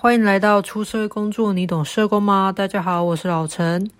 [0.00, 2.52] 欢迎来到出社会工作，你懂社工吗？
[2.52, 3.90] 大家好，我是老陈。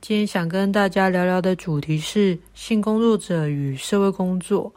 [0.00, 4.74] 今天想跟大家聊聊的主题是性工作者与社会工作。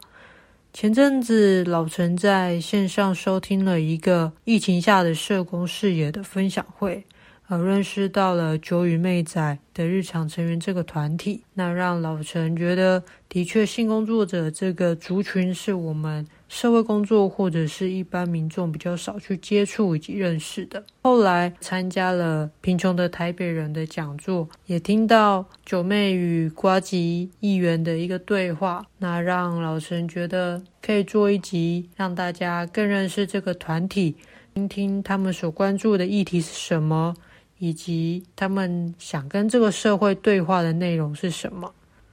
[0.72, 7.04] 前阵子，老陈在线上收听了一个疫情下的社工视野的分享会。
[7.48, 20.84] 而认识到了酒与妹仔的日常成员这个团体，那让老陈觉得，的确性工作者这个族群是我们社会工作或者是一般民众比较少去接触以及认识的。
[21.02, 34.16] 后来参加了贫穷的台北人的讲座，也听到九妹与瓜吉议员的一个对话，那让老陈觉得可以做一集，让大家更认识这个团体，
[34.52, 37.14] 听听他们所关注的议题是什么。
[37.62, 41.70] 以及他们想跟这个社会对话的内容是什么？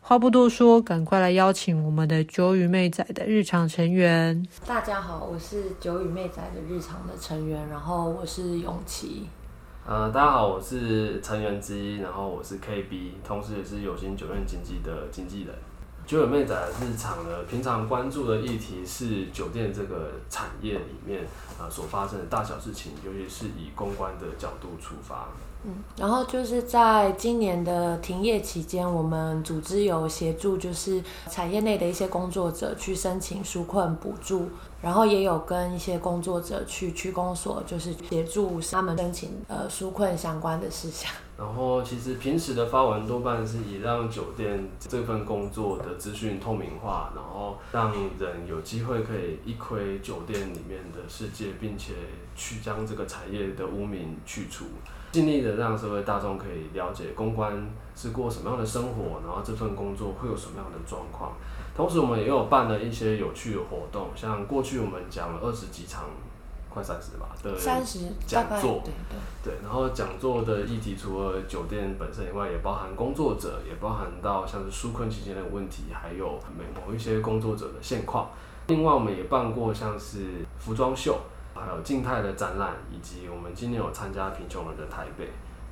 [0.08, 4.42] 话不多说，赶快来邀请我们的九羽妹仔的日常成员。
[4.66, 9.28] 大家好，我是九羽妹仔的日常的成员，然后我是永琪。
[9.86, 15.54] 呃，大家好，我是成员之一，然后我是 KB，同时也是有心酒店经济的经纪人。
[16.06, 21.26] 九尾妹仔的日常呢，平常关注的议题是酒店这个产业里面。
[21.60, 25.28] 啊，所发生的大小事情，尤其是以公关的角度出发。
[25.66, 34.50] 嗯，然后就是在今年的停业期间，我们组织有协助，就是产业内的一些工作者去申请纾困补助，
[34.82, 41.12] 然后也有跟一些工作者去区公所，就是协助他们申请呃纾困相关的事项。
[41.38, 51.94] 然后，其实平时的发文多半是以让酒店这份工作的资讯透明化，然后让人有机会可以一窥酒店里面的世界，并且
[52.36, 54.66] 去将这个产业的污名去除，
[55.12, 61.34] 尽力的让社会大众可以了解公关是过什么样的生活，然后这份工作会有什么样的状况。
[61.76, 66.06] 同时，我们也有办了一些有趣的活动，像过去我们讲了二十几场。
[66.70, 67.50] 快三十吧的
[68.28, 76.38] 讲座，对对对，然后讲座的议题除了酒店本身以外，也包含工作者，也包含到像是纾困期间的问题，还有
[76.76, 78.30] 某一些工作者的现况。
[78.68, 81.18] 另外，我们也办过像是服装秀，
[81.58, 85.30] 还有静态的展览，以及我们今年有参加贫穷人的台北。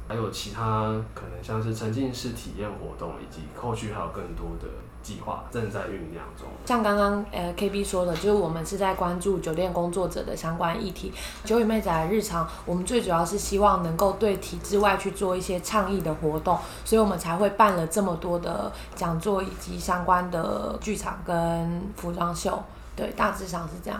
[0.07, 4.67] 还有其他可能像是沉浸式体验活动，以及后续还有更多的
[5.01, 6.47] 计划正在酝酿中。
[6.63, 11.11] 像刚刚呃 KB 说的，就是我们是在关注酒店工作者的相关议题。
[11.43, 22.63] 酒与妹仔的日常，我们最主要是希望能够对体制外去做一些倡议的活动，所以我们才会办了这么多的讲座以及相关的剧场跟服装秀。
[22.95, 23.99] 对，大致上是这样。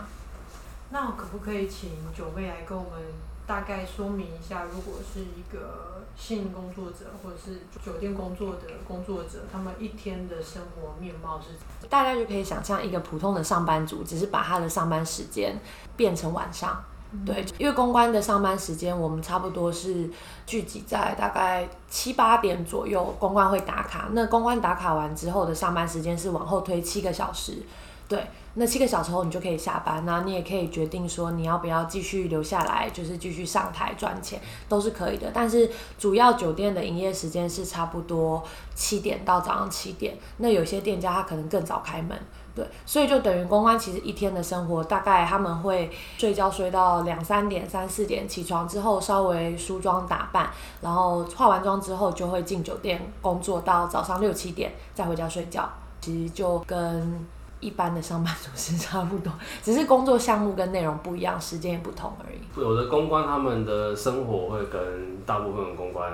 [0.89, 3.01] 那可不可以请九妹来跟我们
[3.45, 5.93] 大概说明一下，如果是一个。
[6.17, 11.47] 性工作者或者是酒店工作的工作者，他们一天的生活面貌是
[11.81, 11.89] 怎？
[11.89, 15.59] 大家就可以想象一个普通的上班族，只是把他的上班时间
[15.97, 16.81] 变成晚上。
[17.11, 20.09] 嗯、对，因为公关的上班时间，我们差不多是
[20.45, 24.07] 聚集在大概七八点左右，公关会打卡。
[24.13, 27.61] 那公关打卡完之后的上班时间是往后推七个小时。
[28.07, 28.25] 对，
[28.57, 34.39] 那七个小时后你就可以下班，那你也可以决定说你要不要继续留下来，就是继续上台赚钱，
[34.69, 35.29] 都是可以的。
[35.33, 38.41] 但是主要酒店的营业时间是差不多
[38.73, 42.17] 七点到早上七点，那有些店家他可能更早开门，
[42.55, 50.49] 对，所以就等于公关其实一天的生活大概他们会睡觉睡到两三点、三四点，起床之后稍微梳妆打扮，
[50.79, 57.27] 然后化完妆之后就会进酒店工作到早上六七点再回家睡觉，其实就跟。
[57.61, 59.31] 一般的上班族是差不多，
[59.63, 62.39] 只是工作项目跟内容不一样，时间也不同而已。
[62.59, 66.11] 有的公关他们的生活会跟大部分的公关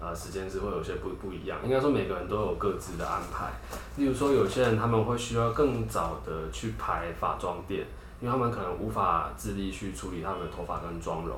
[0.00, 1.58] 呃时间是会有些不不一样。
[1.64, 3.50] 应该说每个人都有各自的安排。
[3.96, 7.84] 例如说有些人他们会需要更早的去排发妆店，
[8.20, 11.36] 因为他们可能无法自力去处理他们的头发跟妆容。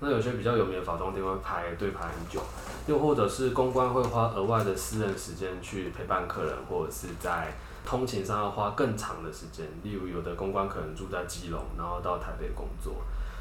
[0.00, 2.40] 那有些比较有名的发妆店会排队排很久，
[2.86, 7.52] 又或者是公关会花额外的私人时间去陪伴客人，或者是在。
[7.86, 12.96] 通勤上要花更长的时间，例如有的公关可能住在基隆，然后到台北工作。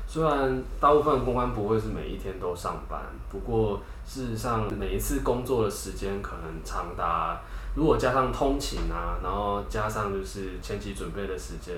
[0.07, 7.41] 虽然大部分公关不会是每一天都上班，不过事实上每一次工作的时间可能长达，
[7.75, 11.75] 如果加上通勤啊，然后加上就是前期准备的时间。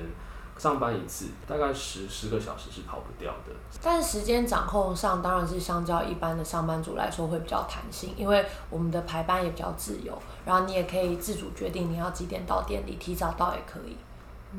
[0.58, 13.96] 上班一次大概十十个小时是跑不掉的，但是时间掌控上当然是相较一般的上班族来说会比较弹性，因为我们的排班也比较自由，然后你也可以自主决定你要几点到店里，提早到也可以。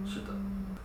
[0.07, 0.27] 是的，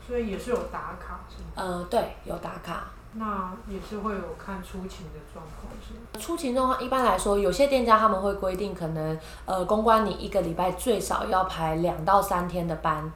[0.08, 1.52] 所以也是有打卡是吗？
[1.56, 2.86] 呃，对，有打卡。
[3.16, 6.20] 那也是会有看出勤的状况是吗？
[6.20, 13.12] 出勤状况一般来说，有些店家他们会规定，可能呃公关你一个礼拜最少要排两到三天的班。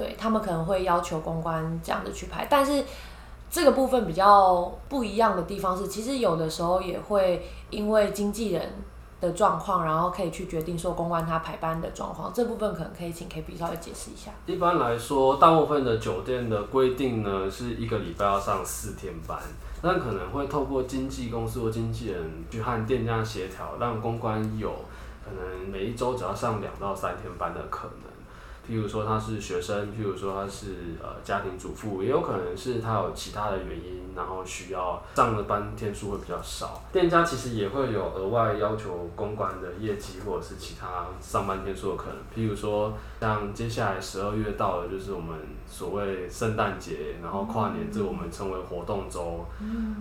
[0.00, 2.82] 对，他们可能会要求公关这样的去排，但是
[3.50, 8.66] 这个部分比较不一样的地方是，其实有的时候也会因为经纪人
[9.20, 12.32] 的状况，然后可以去决定说公关他排班的状况。
[12.32, 14.30] 这部分可能可以请 KB 稍微解释一下。
[14.46, 19.38] 一般来说，大部分的酒店的规定呢，是一个礼拜要上四天班，
[19.82, 24.70] 但可能会透过经纪公司或经纪人去和店家协调，让公关有
[25.22, 28.09] 可能每一周只要上两到三天班的可能。
[28.70, 30.66] 譬如说他是学生，譬如说他是
[31.02, 36.80] 呃家庭主妇，也有可能是他有其他的原因，然后需要上的班天数会比较少。
[36.92, 42.16] 店家其实也会有额外要求公关的业绩或者是其他上班天数的可能。
[42.32, 45.36] 譬如说像接下来十二月到了，就是我们
[45.70, 49.46] 所谓圣诞节，然后跨年，这我们称为活动周。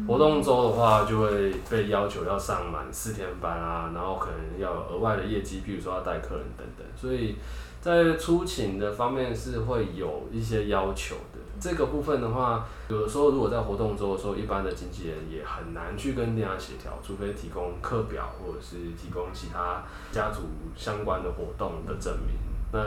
[0.06, 7.36] 活动周的话，就会被要求要上满四天班啊，然后可能要有额外的业绩，比如说要带客人等等，所以。
[7.81, 19.81] 在出勤的方面是会有一些要求的，这个部分的话，有的时候如果在活动周的时候，一般的经纪人也很难去跟店家协调，除非提供课表或者是提供其他
[20.12, 20.42] 家族
[20.75, 22.36] 相关的活动的证明。
[22.74, 22.83] 那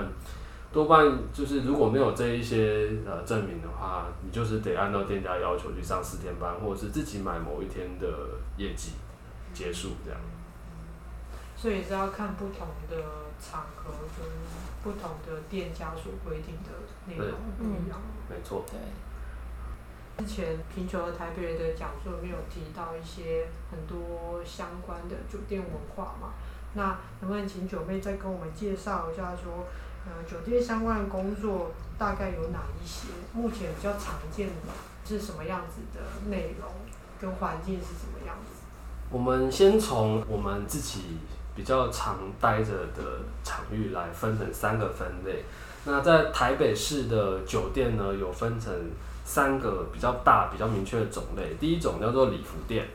[0.72, 8.06] 多半就是如果没有这一些呃证明的话，你就是得按照店家要求去上四天班，或者是自己买某一天的
[8.56, 8.92] 业绩
[9.52, 10.18] 结束这样。
[11.54, 12.96] 所以是要看不同的
[13.38, 14.26] 场合跟
[14.82, 16.70] 不同的店家所规定的
[17.06, 18.00] 内容不一样。
[18.28, 18.64] 没错。
[18.66, 18.78] 对。
[20.18, 26.32] 之前贫穷的台北人的讲座里面有提到一些很多相关的酒店文化嘛？
[26.74, 29.66] 那能不能请九妹再跟我们介绍一下，说
[30.04, 33.08] 呃酒店相关的工作大概有哪一些？
[33.32, 34.72] 目前比较常见的
[35.04, 36.68] 是什么样子的内容，
[37.20, 38.62] 跟环境是什么样子？
[39.10, 41.18] 我们先从我们自己。
[41.54, 45.44] 比较常待着的场域来分成三个分类。
[45.84, 48.72] 那在台北市的酒店呢，有分成
[49.22, 51.54] 三个比较大、比较明确的种类。
[51.60, 52.88] 第一种叫做礼服店，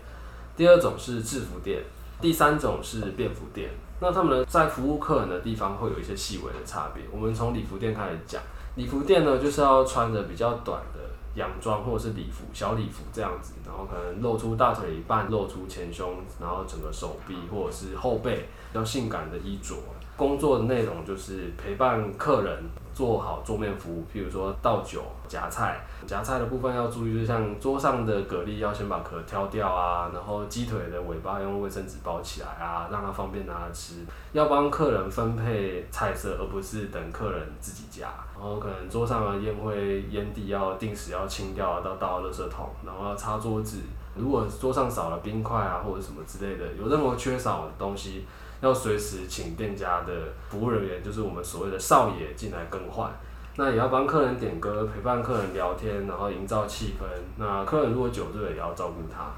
[0.56, 1.84] 第二种是制服店，
[2.20, 3.70] 第三种是便服店。
[4.00, 7.04] 那他们呢，在服务客人的地方会有一些细微的差别。
[7.12, 8.42] 我们从礼服店开始讲，
[8.76, 11.00] 礼服店呢，就是要穿着比较短的。
[11.36, 19.76] 洋装或者是礼服、小礼服这样子，然后可能露出大腿一半，露出前胸，然后整个手臂或者是后背，比较性感的衣着。
[20.16, 22.64] 工作的内容就是陪伴客人
[22.98, 25.80] 做好桌面服务，譬如说倒酒、夹菜。
[26.08, 34.04] 夹菜的部分要注意，就像桌上的蛤蜊要先把壳挑掉啊，然后鸡腿的尾巴用卫生纸包起来啊，让它方便拿来吃。
[34.34, 38.08] 要帮客人分配菜色，而不是等客人自己夹。
[38.34, 43.78] 然后可能桌上的烟灰、烟蒂要定时要清掉，到倒垃圾桶，然后要擦桌子。
[44.18, 48.26] 如果桌上少了冰块啊或者什么之类的，有任何缺少的东西，
[48.62, 50.14] 要随时请店家的
[50.50, 53.12] 服务人员，就是我们所谓的少爷进来更换。
[53.56, 57.04] 那也要帮客人点歌，陪伴客人聊天，然后营造气氛。
[57.38, 59.32] 那客人如果酒醉，也要照顾他。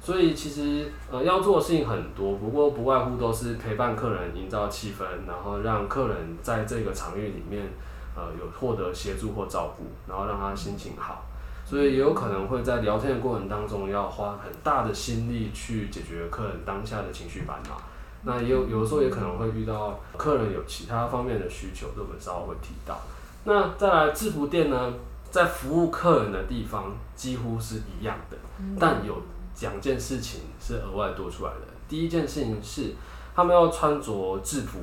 [0.00, 7.68] 所以其实呃要做的事情很多，不过不外乎都是陪伴客人，营造气氛，然后让客人在这个场域里面
[8.16, 11.27] 呃有获得协助或照顾，然后让他心情好。
[11.68, 17.78] 所以也有可能会在聊天的过程当中，要花很大的心力去解决客人当下的情绪烦恼。
[18.22, 22.98] 那也有有的时候也可能会遇到客人有其他方面的需求，这我们稍后会提到。
[23.44, 24.94] 那再来制服店呢，
[25.30, 28.36] 在服务客人的地方几乎是一样的，
[28.80, 29.22] 但有
[29.60, 31.66] 两件事情是额外多出来的。
[31.86, 32.94] 第一件事情是，
[33.36, 34.78] 他们要穿着制服，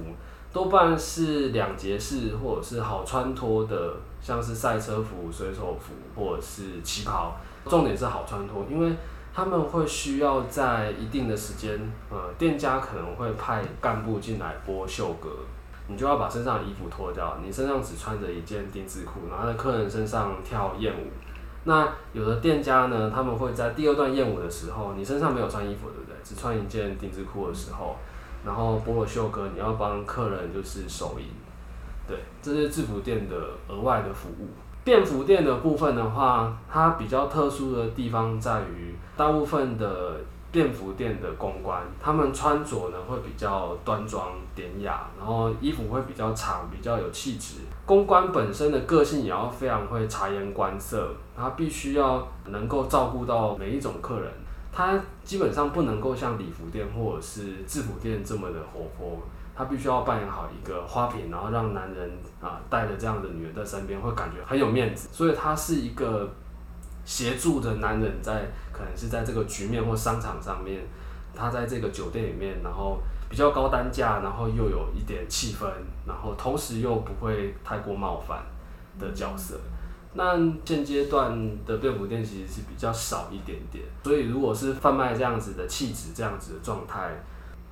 [0.53, 3.95] 多半是两节式或者是好穿脱的，
[4.25, 7.35] 像是赛车服、水手服或者是旗袍。
[7.67, 8.95] 重点是好穿脱，因为
[9.33, 11.79] 他们会需要在一定的时间，
[12.11, 15.29] 呃，店家可能会派干部进来拨袖格，
[15.87, 21.07] 你就要把身上的衣服脱掉，你身上只穿着一件丁字裤，然后在客人身上跳艳舞。
[21.63, 26.15] 那有的店家呢，他们会在第二段艳舞的时候，你身上没有穿衣服，对不对？
[26.23, 27.95] 只穿一件丁字裤的时候，
[28.45, 31.25] 然后拨了袖格，你要帮客人就是手淫，
[32.07, 33.35] 对，这是制服店的
[33.67, 34.47] 额外的服务。
[34.83, 40.17] 便服店的部分的话，它比较特殊的地方在于，大部分的
[40.51, 47.61] 便服店的公关，他们穿着呢会比较端庄典雅，然后衣服会比较长，比较有气质。
[47.83, 54.31] 公关本身的个性也要非常会察言观色，他必须要能够照顾到每一种客人，
[54.71, 59.19] 他基本上不能够像礼服店或者是制服店这么的活泼。
[59.55, 65.07] 他必须要扮演好一个花瓶，然后让男人啊带着这样的女人在身边，会感觉很有面子。
[65.11, 66.29] 所以他是一个
[67.05, 68.41] 协助的男人在，在
[68.73, 70.81] 可能是在这个局面或商场上面，
[71.33, 75.65] 他在这个酒店里面，然后比较高单价，然后又有一点气氛，
[76.05, 78.43] 然后同时又不会太过冒犯
[78.99, 79.57] 的角色。
[80.17, 87.11] 那现阶段的便服店其实是比较少一点点，所以如果是贩卖这样子的气质、这样子的状态，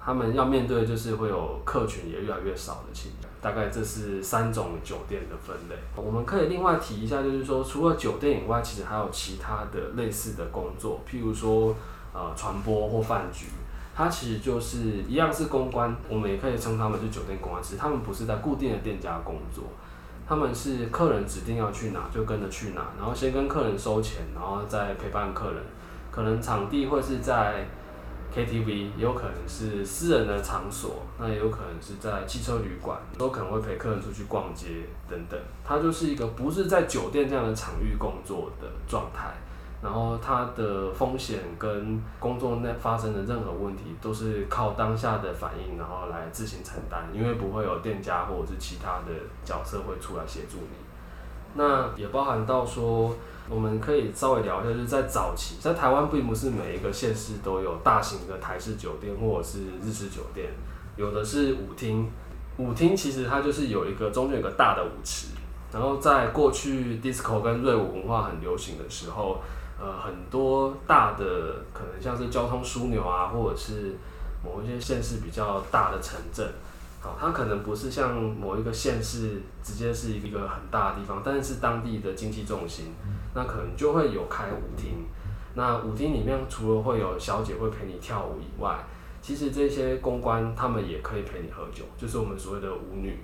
[0.05, 3.31] 他们要面对的就是会有客群也越来越少的情况。
[3.41, 5.75] 大概这是三种酒店的分类。
[5.95, 11.75] 我们可以另外提一下，就是说除了酒店以外，其实还有其他的类似的工作，譬如说
[12.13, 13.47] 呃传播或饭局，
[13.93, 19.65] 它其实就是一样是公关，我们也可以称他们是酒店公关师，他们不是在固定的店家工作，
[20.25, 25.61] 他们是客人指定要去哪就跟着去哪，然后先跟客人收钱，然后再陪伴客人，
[26.11, 27.67] 可能场地会是在。
[28.33, 28.65] KTV
[28.97, 35.39] 也有可能是私人的场所，那也有可能是在汽车旅馆，都可能会陪客人出去逛街等等。
[35.63, 39.31] 它就是一个不是在酒店这样的场域工作的状态，
[39.83, 49.13] 然后它的风险跟工作内发生的任何问题，都是靠当下的反应，然后来自行承担，因为不会有店家或者是其他的
[49.45, 50.77] 角色会出来协助你。
[51.53, 53.15] 那也包含到说。
[53.49, 60.49] 我们可以稍微聊一下，就是在早期，在台湾并不是每一个县市都有大型的台式酒店或者是日式酒店，
[60.95, 62.09] 有的是舞厅。
[62.57, 65.27] 舞厅其实它就是有一个中间有个大的舞池，
[65.71, 69.41] 然后在过去 disco 跟瑞舞文化很流行的时候，
[69.79, 71.25] 呃，很多大的
[71.73, 73.95] 可能像是交通枢纽啊，或者是
[74.43, 76.47] 某一些县市比较大的城镇。
[77.19, 82.93] 它可能不是像某一个县市直接是一个很大的地方，但是是当地的经济重心，
[83.33, 85.05] 那可能就会有开舞厅。
[85.55, 88.79] 那舞厅里面除了会有小姐会陪你跳舞以外，
[89.21, 93.17] 其实这些公关他们也可以陪你喝酒，就是我们所谓的舞女。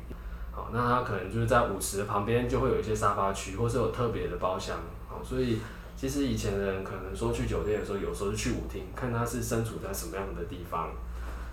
[0.52, 4.78] 好，那他可能就是在舞池旁边就会有一些沙发区，或是有特别的包厢。
[5.08, 5.60] 好，所以
[5.96, 10.90] 其实以前的人可能说去酒店的时候，有时候就去舞厅，看他是身处在什么样的地方。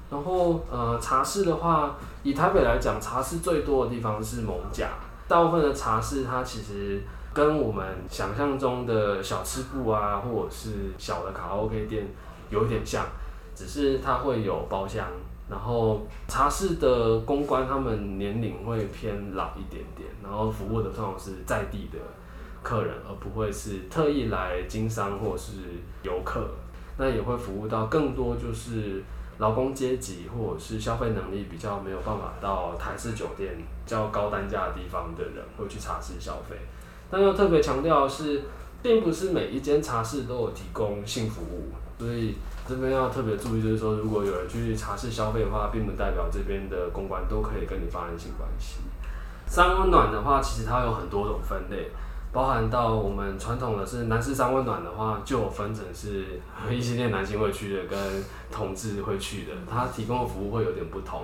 [0.08, 4.86] 然后，呃，茶室的话，以台北来讲，茶室最多的地方是艋舺。
[5.26, 7.02] 大部分的茶室，它其实
[7.37, 12.09] 跟我们想象中的小吃部啊，或者是小的卡拉 OK 店
[12.49, 13.05] 有一点像，
[13.55, 15.07] 只是它会有包厢。
[15.50, 21.99] 然后，茶室的公关他们年龄会偏老一点点，然后服务的通常是在地的
[22.62, 25.52] 客人，而不会是特意来经商或者是
[26.02, 26.49] 游客。
[26.97, 29.05] 那也会服务到更多就是。
[29.38, 36.57] 劳工阶级或者是消费能力比较没有办法到台式酒店较高单价的地方的人会去茶室消费，
[37.10, 38.42] 但要特别强调的是，
[38.82, 42.34] 并不是每一间茶室都有提供性服务，所以
[42.68, 48.76] 这边要特别注意，就是说如果有人去茶室消费的话，并不代表这边的公关都可以跟你发生性关系。
[49.46, 51.90] 三温暖的话，其实它有很多种分类。
[52.32, 57.98] 包含到我们传统的是男士三温暖的话，就有分成是异性恋男性会去的跟
[58.52, 61.22] 同志会去的，它提供的服务会有点不同，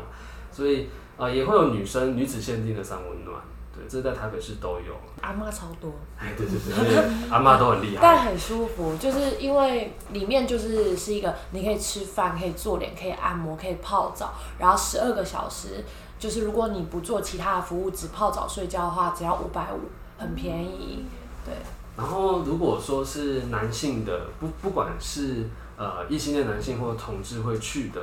[0.50, 0.86] 所以
[1.18, 3.36] 呃也会有女生女子限定的三温暖，
[3.74, 4.94] 对，这在台北市都有。
[5.20, 15.84] 阿妈超多，哎对对对， 阿妈都很厉害，但很舒服，就是因为里面就是是一个你可以吃饭，可以做脸，可以按摩，可以泡澡，然后十二个小时，
[16.18, 19.80] 就是如果你不做其他的服务，只泡澡睡觉的话，只要五百五。
[20.18, 21.04] 很便宜，
[21.44, 21.52] 对。
[21.96, 28.00] 然后如果说是男性的，不不管是呃异性恋男性或同志会去的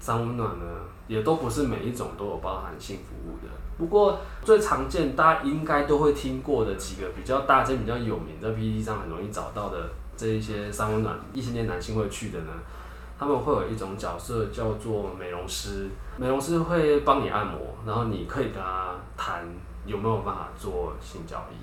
[0.00, 0.64] 三温暖呢，
[1.08, 3.52] 也都不是每一种都有包含性服务的。
[3.78, 12.52] 不过最常见，大家应该都会听过的几个比较大间、比较有名，在 PTT 上很容易找到的这一些三温暖，异性恋男性会去的呢，
[13.18, 19.46] 他们会有一种角色叫做美容师，美容师会帮你按摩，然后你可以跟他谈。
[19.84, 21.56] 有没有办法做性交易？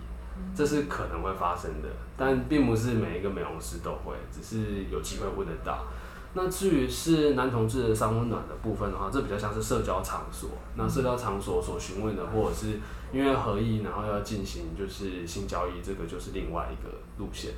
[0.53, 1.87] 这是可能会发生的，
[2.17, 5.85] 但并不是每一个美容师都会，只是有机会问得到。
[6.33, 10.49] 那至于是男同志的三温暖的部分的话，这比较像是社交场所。
[10.75, 12.79] 那社交场所所询问的，或者是
[13.11, 17.53] 因为合意，然后要进行就是性交易，这个就是另外一个路线。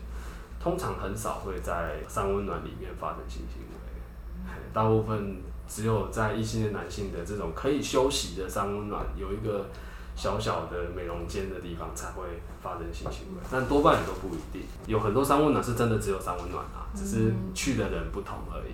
[0.59, 9.65] 通常很少会在三温暖里面发生性行为，大部分只有在异性恋男性的这种可以休息的三温暖有一个。
[10.15, 12.23] 小小的美容间的地方才会
[12.61, 14.61] 发生性行为，但多半也都不一定。
[14.85, 18.73] 有很多三温暖是真的只有三温暖啊，只是去的人不同而已。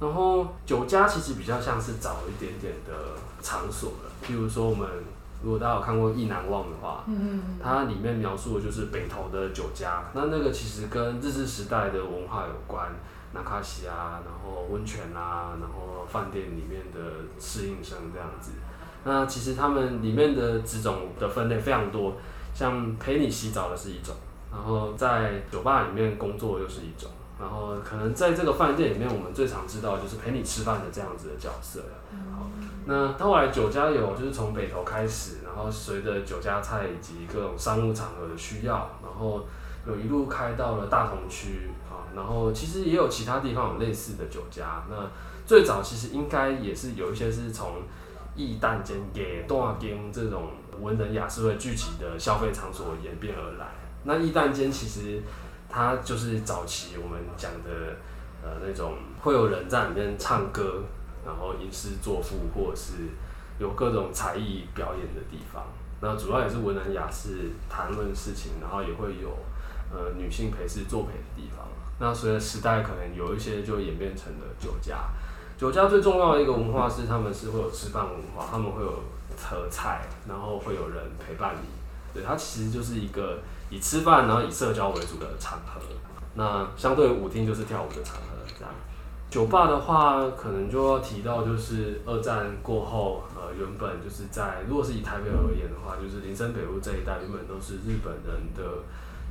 [0.00, 2.92] 然后酒家其实比较像是早一点点的
[3.42, 4.86] 场所了，譬如说我们
[5.42, 7.04] 如果大家有看过《意难忘》的话，
[7.62, 12.92] 它里面描述的就是北投的酒家，那那个其实跟日治时代的文化有关，
[13.32, 17.00] 那卡西啊，然后温泉啊，然后饭店里面的
[17.38, 18.52] 侍应生这样子。
[19.06, 22.14] 那其实他们里面的几种的分类非常多，
[22.52, 24.14] 像陪你洗澡的是一种，
[24.52, 27.08] 然后在酒吧里面工作又是一种，
[27.40, 31.80] 然后可能在这个饭店里面，我们最常知道的就是陪你吃饭的这样子的角色。
[32.34, 32.50] 好，
[32.84, 39.42] 那后来酒家有就是从北投开始，然然后随着酒家菜以及各种商务场合的需要，然后
[39.86, 44.84] 有一路开到了大同区啊，然后其实也有其他地方有类似的酒家。
[44.90, 44.96] 那
[45.46, 47.76] 最早其实应该也是有一些是从
[48.36, 50.50] 义旦间给大间这种
[50.80, 53.66] 文人雅士会聚集的消费场所演变而来。
[54.04, 55.22] 那义旦间其实
[55.68, 57.96] 它就是早期我们讲的
[58.42, 60.84] 呃那种会有人在里面唱歌，
[61.24, 62.92] 然后吟诗作赋，或者是
[63.58, 65.64] 有各种才艺表演的地方。
[66.00, 69.30] 那主要也是文人雅士谈论事情，然后也会有
[69.90, 71.66] 呃女性陪侍作陪的地方。
[71.98, 75.08] 那随着时代，可能有一些就演变成了酒家。
[75.56, 78.92] 酒家最重要的一个文化是，他们是会有吃饭文化，他们会有
[79.36, 81.68] 合菜，然后会有人陪伴你。
[82.12, 83.38] 对，它其实就是一个
[83.70, 85.80] 以吃饭然后以社交为主的场合。
[86.34, 88.70] 那相对舞厅就是跳舞的场合，这样。
[89.30, 98.84] 酒吧的话，可能就要提到就是二战过后，呃，原本就是在如果是以台北而言的话，就是林森北路这一带原本都是日本人的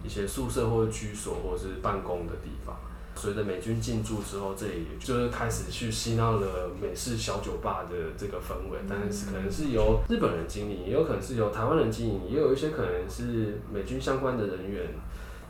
[0.04, 2.76] 一些宿舍或者居所或者是办公的地方。
[3.16, 14.94] 随着美军进驻之后，这里就是开始去吸纳了美式小酒吧的这个氛围，但是可能是由日本人经营，也有可能是由台湾人经营，也有一些可能是美军相关的人员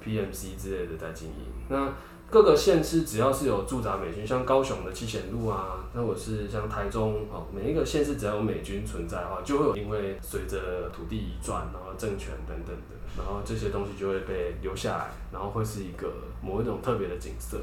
[0.04, 1.46] ，PMC 之类的在经营。
[1.68, 1.92] 那
[2.30, 12.96] 各个县市只要是有驻扎美军，像高雄的七贤路啊，那我是像台中哦，每一个县市只要有美军存在的话，就会有因为随着土地移转，然后政权等等的。
[13.18, 17.58] 然后这些东西就会被留下来，然后会是一个某一种特别的景色。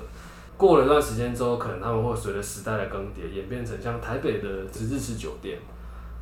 [0.56, 5.58] 过了一段时间之后，可能他们会随着时代的更迭，演变成像台北的日式酒店。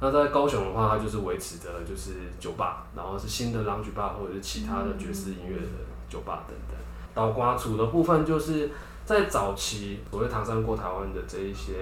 [0.01, 5.69] 那在高雄的话，它就是维持着就是酒吧，然后是新的 lounge bar 或者是其他的爵士音乐的
[6.09, 6.80] 酒吧等等。
[7.15, 8.71] 倒瓜厝的部分，就是
[9.05, 11.73] 在早期所谓唐山过台湾的这一些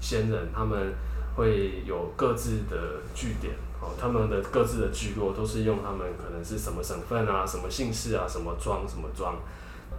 [0.00, 0.94] 先人，他们
[1.36, 3.54] 会有各自的据点。
[3.80, 9.36] 哦他们的各自的聚落都是用他们可能是什么省份啊、什么姓氏啊、什么庄、什么庄，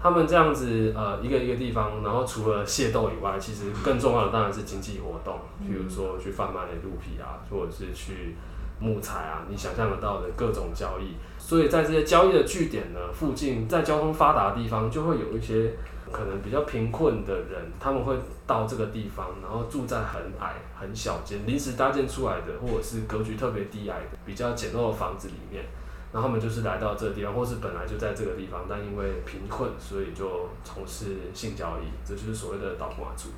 [0.01, 8.35] 他们这样子呃一个一个地方，然后除了械斗以外，其实更重要的当然是经济活动，比如说去贩卖鹿皮啊，或者是去
[8.79, 11.13] 木材啊，你想象得到的各种交易。
[11.45, 15.73] 所以在这些交易的据点呢附近，在交通发达的地方，就会有一些。
[16.11, 18.15] 可能比较贫困的人，他们会
[18.47, 25.65] 到这个地方，然后住在很矮、很小间、临时搭建出来的，或者是格局特别低矮的、比较简陋的房子里面。
[26.13, 33.29] 然后他们就是来到这个地方，或是本来就在这个地方，但因为贫困，所以就从事性交易，这就是所谓的倒挂族。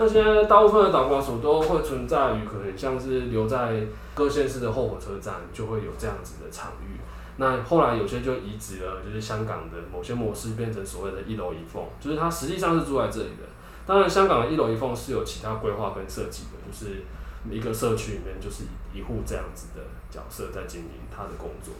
[0.00, 6.98] 那现在大部分的导管所都会存在于可能像是留在各县市的后火车站，就会有这样子的场域。
[7.36, 13.44] 那后来有些就移植了，就是香港的某些模式变成所谓的一楼一凤，就是他实际上是住在这里的。
[13.84, 17.02] 当然，香港的一楼一凤是有其他规划跟设计的，就是
[17.50, 21.74] 一个社区里面就是一户这样子的角色在经营他的工作。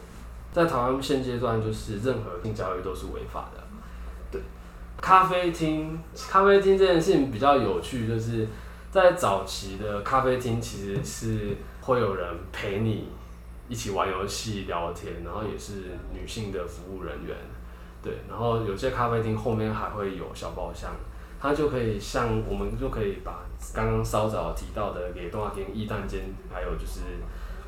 [0.53, 3.63] 在台湾现阶段，就是任何性交易都是违法的。
[4.99, 5.99] 咖啡厅，
[6.29, 8.47] 咖啡厅这件事情比较有趣，就是
[8.89, 13.09] 在早期的咖啡厅其实是会有人陪你。
[13.69, 17.33] 一起玩游戏、聊天，然后也是女性的服务人员，
[18.03, 20.91] 对，然后有些咖啡厅后面还会有小包厢，
[21.39, 26.19] 它就可以像我们就可以把刚刚稍早提到的给多少间、义旦间，
[26.53, 26.99] 还有就是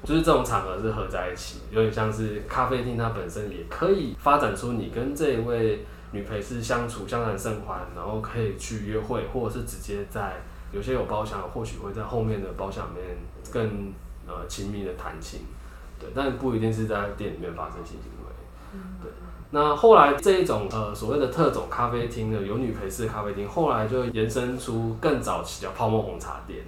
[0.03, 13.17] 就是这种场合是合在一起，有点像是咖啡厅它本身也可以发展出你跟这一位女陪是相处相谈甚欢，然后可以去约会，或者是直接在有些有包厢，或许会在后面的包厢里面
[13.51, 13.91] 更
[14.25, 15.41] 呃亲密的谈情。
[15.99, 18.79] 对，但不一定是在店里面发生性行为。
[19.01, 19.11] 对，
[19.51, 26.63] 那后来这一种呃所谓的特种咖啡厅呢，有女陪侍咖啡厅，后来就延伸出更早期的泡沫红茶店。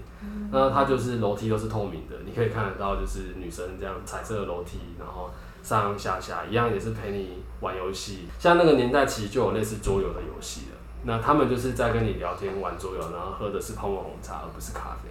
[0.51, 5.29] 那它就是楼梯都是透明的，你可以看得到，就是女生这样彩色的楼梯，然后
[5.65, 8.27] 上上下下一样也是陪你玩游戏。
[8.37, 10.77] 像那个年代其实就有类似桌游的游戏了。
[11.07, 15.09] 那他们就是在跟你聊天玩桌游，然后喝的是泡沫红茶，而不是咖啡。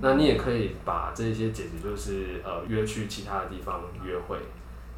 [0.00, 4.36] 那你也可以把这些解决，就是呃约去其他的地方约会，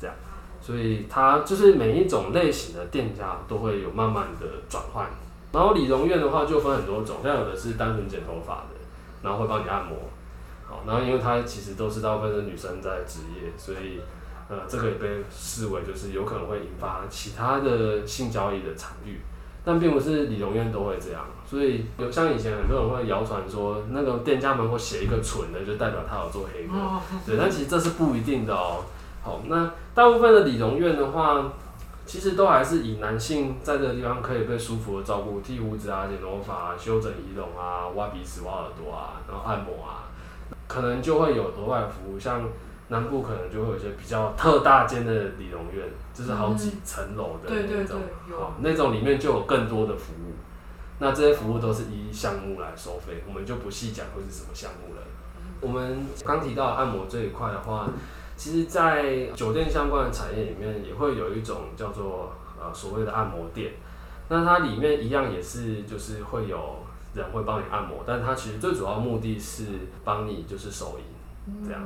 [0.01, 0.17] 这样，
[0.61, 5.07] 所以它就是每一种类型的店家都会有慢慢的转换。
[5.53, 8.77] 然后理容院的话就分很多种，像有的是单纯剪头发的，
[9.23, 9.97] 然后会帮你按摩，
[10.65, 14.01] 好，然后因为它其实都是大部分是女生在职业，所以
[14.51, 19.21] 呃这个也被视为就是有可能会引发其他的性交易的场域。
[19.63, 26.73] 但并不是理容院都会这样，所以有像以前很多人会谣传说，那个店家门口写一个蠢的，就代表他有做黑的，
[27.27, 28.83] 对，但其实这是不一定的哦。
[29.23, 31.53] 好，那大部分的理容院的话，
[32.07, 40.09] 其实都还是以男性在这个地方可以被舒服的照顾，剃胡子啊、剪头发啊、修整仪容啊、挖鼻子、挖耳朵啊，然后按摩啊，
[40.67, 42.49] 可能就会有额外服务，像
[42.91, 48.01] 南部可能就会有一些比较特大间的理容院，就是好几层楼的那种，
[48.39, 50.35] 好，那种里面就有更多的服务。
[50.99, 55.01] 那这些服务都是依项目来收费，我们就不细讲会是什么项目了。
[55.63, 57.89] 我们刚提到按摩这一块的话，
[58.37, 63.73] 其实，在酒店相关的产业里面，也会有一种叫做呃所谓的按摩店。
[64.29, 66.79] 那它里面一样也是，就是会有
[67.15, 69.67] 人会帮你按摩，但它其实最主要目的是
[70.05, 71.83] 帮你就是手淫这样。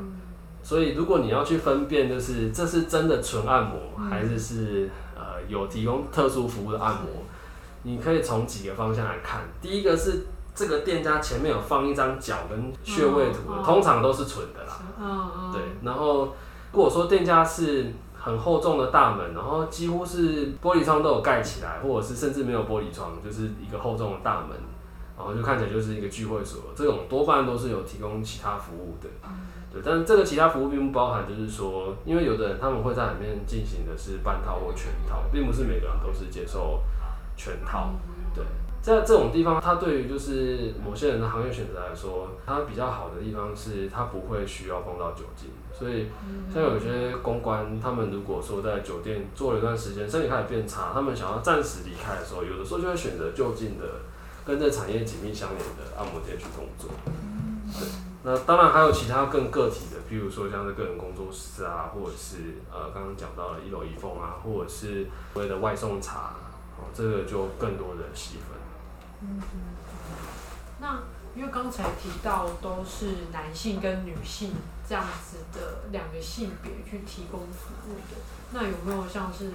[0.64, 7.22] 所以如果你要去分辨，就是这是真的纯按摩，还是是呃有提供特殊服务的按摩，
[7.82, 9.42] 你可以从几个方向来看。
[9.60, 10.24] 第一个是
[10.54, 14.80] 这个店家前面有放一张脚跟穴位图的，通常都是纯的啦。
[14.98, 15.60] 嗯，对。
[15.82, 16.34] 然后
[16.72, 24.56] 如果说店家是很厚重的大门，然后几乎是玻璃窗都有盖起来，或者是甚至没有玻璃窗，就是一个厚重的大门，
[25.18, 29.10] 然后就看起来就是一个聚会所，这种多半都是有提供其他服务的。
[29.74, 36.80] 对，但是这个其他服务并不包含，就是说，因为有的人他们会在里面进行的是半套或全套，并不是每个人都是接受
[37.36, 37.90] 全套。
[38.32, 38.44] 对，
[38.80, 45.50] 在这种地方，它对于就是某些人的行业选择来说，它比较好的地方是它不会需要碰到酒精。
[45.76, 46.06] 所以，
[46.52, 53.84] 像有些公关，他们如果说在酒店做了一段时间，身体开始变差，他们想要暂时离开的时候，有的时候就会选择就近的
[54.44, 56.90] 跟这产业紧密相连的按摩店去工作。
[57.72, 58.03] 对。
[58.26, 66.32] 那当然还有其他更个体的，比如说像是个人工作室啊，或者是呃刚刚讲到的一楼一凤啊，或者是所谓的外送茶，
[66.78, 68.56] 哦，这个就更多的细分。
[69.20, 69.60] 嗯嗯。
[70.80, 71.02] 那
[71.36, 74.52] 因为刚才提到都是男性跟女性
[74.88, 78.16] 这样子的两个性别去提供服务的，
[78.52, 79.50] 那有没有像是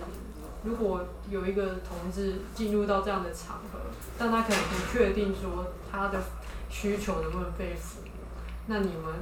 [0.63, 3.79] 如果有一个同志进入到这样的场合，
[4.19, 6.21] 但他可能不确定说他的
[6.69, 8.01] 需求能不能被服？
[8.69, 9.15] 那你们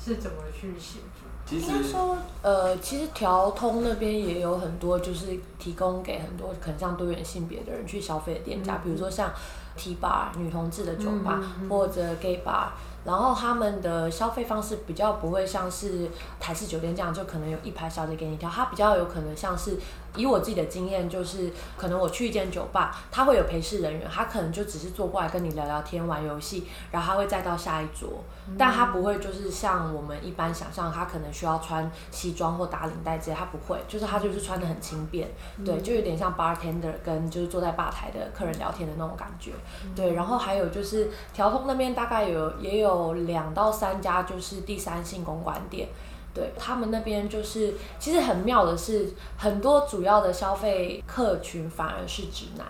[0.00, 1.26] 是怎么去协助？
[1.44, 9.32] 其实说，呃，其实调通那边也有很多，就是提供给很多可能像多元性别的人去消费的店家，嗯、比如说像
[9.76, 12.68] T bar 女同志的酒吧，嗯嗯、或者 gay bar。
[13.04, 19.76] 然后他们的消费方式比较不会像是台式酒店这样，就可能有一排小姐给你挑，它比较有可能像是
[20.14, 28.22] 以我自己的经验，就是可能我去一间酒吧，他会有陪侍人员，他可能就只是坐过来跟你聊聊天、玩游戏，然后他会再到下一桌，
[28.56, 35.28] 但他不会就是像我们一般想象，他可能需要穿西装或打领带这些，他不会，就是他就是穿的很轻便，
[35.64, 39.50] 对，就有点像 bartender 跟就是坐在吧台的客人聊天的那种感觉，
[39.96, 42.92] 对，然后还有就是调通那边大概有也有。
[42.92, 45.88] 有两到三家就是第三性公关店，
[46.34, 52.66] 对，他们那边就是其实很妙的是，很多主要的消费客群反而是直男。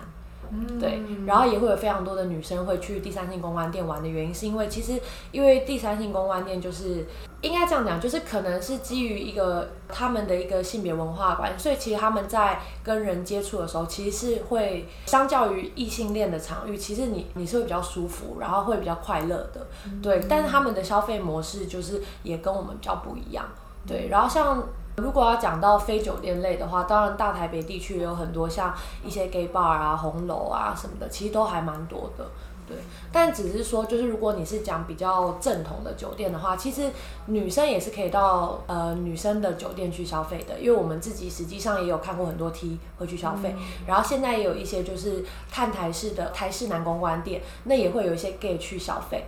[0.78, 7.06] 对，然后也会有非常多的女生会去第三性公关店玩的原因，是因为其实因为第三性公关店就是
[7.40, 19.66] 应该这样讲，就是可能是基于一个他们的一个性别文化关系，所以其实他们在跟人接触的时候，其实是会相较于异性恋的场域，其实你你是会比较舒服，然后会比较快乐的，
[20.02, 20.20] 对。
[20.28, 23.44] 但是他们的消费模式就是也跟我们比较不一样，
[23.86, 24.08] 对。
[24.10, 24.62] 然后像。
[24.96, 32.26] 如果要讲到非酒店类的话，当然大台北地区也有很多像一些 gay bar 啊、红楼啊什么的，其实都还蛮多的，
[32.68, 32.76] 对。
[33.10, 36.90] 但只是说，就是如果你是讲比较正统的酒店的话，其实
[37.26, 49.24] 女生也是可以到呃女生的酒店去消费的，因为我们自己实际上也有看过很多 T 会去消费，嗯、然后现在也有一些就是看台式的台式男公关店，那也会有一些 gay 去消费，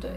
[0.00, 0.10] 对。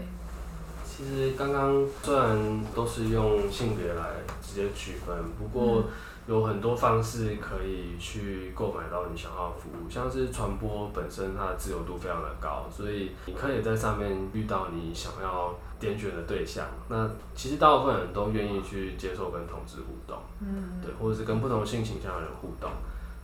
[0.96, 5.84] 其实刚刚虽然都是用性别来直接区分，不过
[6.26, 16.64] 有很多方式可以去购买到你想要的服务，像是传播本身它的自由度非常的高，所以你可以在上面遇到你想要点选的对象。
[16.88, 22.70] 那其实大部分人都愿意去接受跟同志互动，嗯，对，或者是跟不同性倾向的人互动。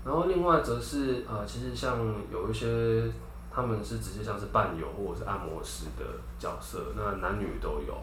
[0.05, 1.99] 然后另外则是呃，其实像
[2.31, 3.11] 有一些。
[3.55, 6.05] 他们是直接像是伴游或者是按摩师的
[6.39, 7.95] 角色，那男女都有。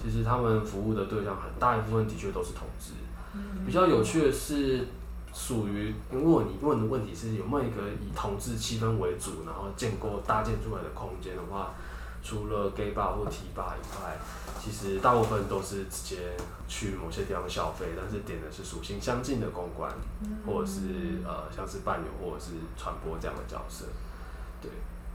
[0.00, 2.92] 其实他们服务的对象很大一部分的确都是同志。
[3.66, 4.86] 比较有趣的是，
[5.34, 11.74] 属于如果你问的问题是有没有一个以同志气氛为主，然后建构搭建出来的空间的话，
[12.22, 14.16] 除了 gay bar 或 T bar 以外，
[14.58, 16.36] 其实大部分都是直接
[16.68, 19.92] 去某些地方消费，但是点的是属性相近的公关，
[20.46, 23.84] 或者是呃像是伴游或者是传播这样的角色，
[24.62, 24.70] 对。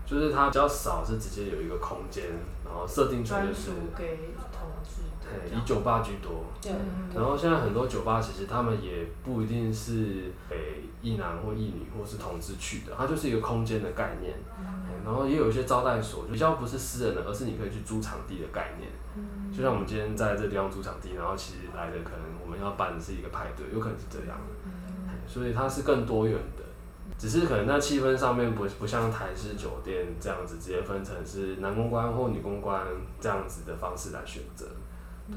[0.08, 2.24] 就是它比较少是直接有一个空间，
[2.64, 6.46] 然后设定成就是给同志，对，以酒吧居多。
[6.62, 6.72] 对。
[7.14, 14.34] 然后现在很多酒吧其实他们也不一定是给一男或一女或是同志去的，它就是一个空间的概念。
[14.58, 15.04] 嗯。
[15.04, 18.90] 然后也有一些招待所，比较不是私人的，而是你可以去租场地的概念。
[19.18, 19.52] 嗯。
[19.52, 24.38] 就像我们今天在这个地方租场地，然后其实来的可能我们要办的是一个派对，有可能是这样。
[24.64, 25.12] 嗯。
[25.28, 26.64] 所以它是更多元的。
[27.18, 32.86] 只是可能在气氛上面不不像台式酒店这样子直接分成是男公关或女公关
[33.20, 34.68] 这样子的方式来选择。
[35.28, 35.36] 嗯，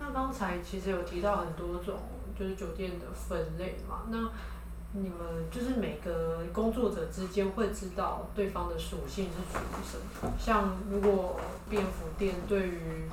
[0.00, 1.94] 那刚才其实有提到很多种
[2.36, 4.28] 就是酒店的分类嘛，那
[4.90, 10.32] 你们就是每个工作者之间会知道对方的属性是属于什么？
[10.36, 11.38] 像如果
[11.70, 13.04] 便服店对于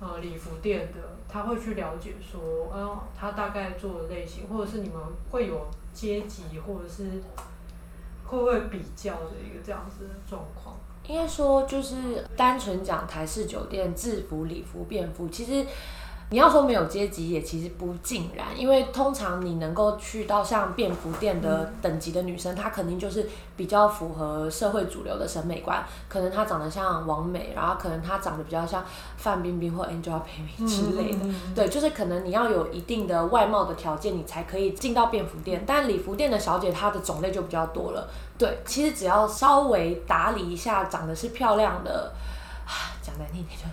[0.00, 4.96] 呃礼服店的，他会去了解说，呃，他大概做的类型，或者是你们
[5.30, 5.68] 会有。
[5.92, 7.22] 阶级或者是
[8.24, 10.76] 会不会比较的一个这样子的状况？
[11.06, 15.66] 应该说就是单纯讲台式酒店制服、礼服、便服，其实。
[16.30, 28.84] 你要说没有阶级也其实不尽然，因为通常你能够去到像便服店的等级的女生，她肯定就是比较符合社会主流的审美观，可能她长得像王美，然后可能她长得比较像
[29.16, 31.18] 范冰冰或 Angelababy 之类的，
[31.52, 35.64] 对，就是可能你要有一定的外貌的条件，你才可以进到便服店。
[35.66, 42.12] 但礼服店的小姐她的种类就比较多了，对，其实只要稍微打理一下，长得是漂亮的，
[43.02, 43.64] 讲难听点就。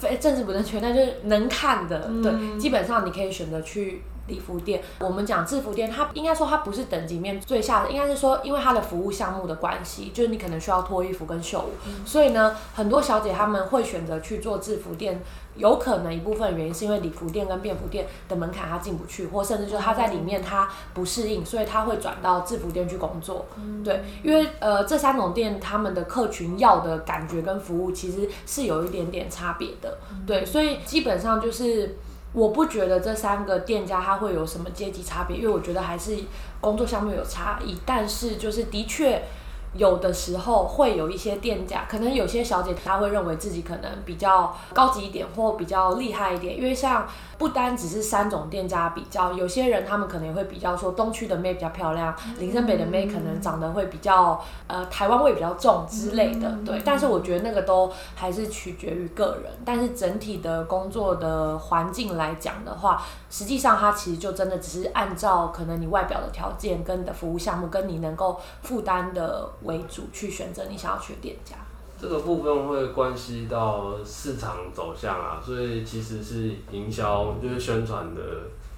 [0.00, 4.82] 非政治不正确，但就是能看的，嗯、对，基本上你可以选择去礼服店。
[4.98, 15.20] 我们讲制服店，它应该说它不是等级面最下的，应该是说因为它的服务项目的关系，就是你可能需要脱衣服跟秀舞，嗯、所以呢，很多小姐她们会选择去做制服店。
[15.60, 23.46] 有可能一部分原因是因为礼服店跟便服店的门槛他进不去，或甚至就是他在里面他不适应，所以他会转到制服店去工作。
[23.56, 29.98] 嗯、对，因为呃这三种店他们的客群要的感觉跟服务其实是有一点点差别的。
[30.10, 31.96] 嗯、对，所以基本上就是
[32.32, 36.16] 我不觉得这三个店家他会有什么阶级差别，因为我觉得还是
[36.60, 39.22] 工作项目有差异，但是就是的确。
[39.74, 47.06] 有的时候会有一些店家，可能有些小姐她会认为自己可能比较高级一点或比较厉害一点，因为像
[47.38, 56.82] 不单只是三种店家比较，有些人他们可能也会比较说东区的妹比较漂亮，林森北的妹可能长得会比较呃台湾味比较重之类的，对。
[56.84, 63.00] 但是我觉得那个都还是取决于个人，但是整体的工作的环境来讲的话，
[63.30, 69.48] 实际上它其实就真的只是按照可能你外表的条件跟你的服务项目跟你能够负担的。
[69.62, 71.54] 为主去选择你想要去的店家，
[72.00, 78.20] 这个部分会关系到市场走向啊，所以其实是营销就是宣传的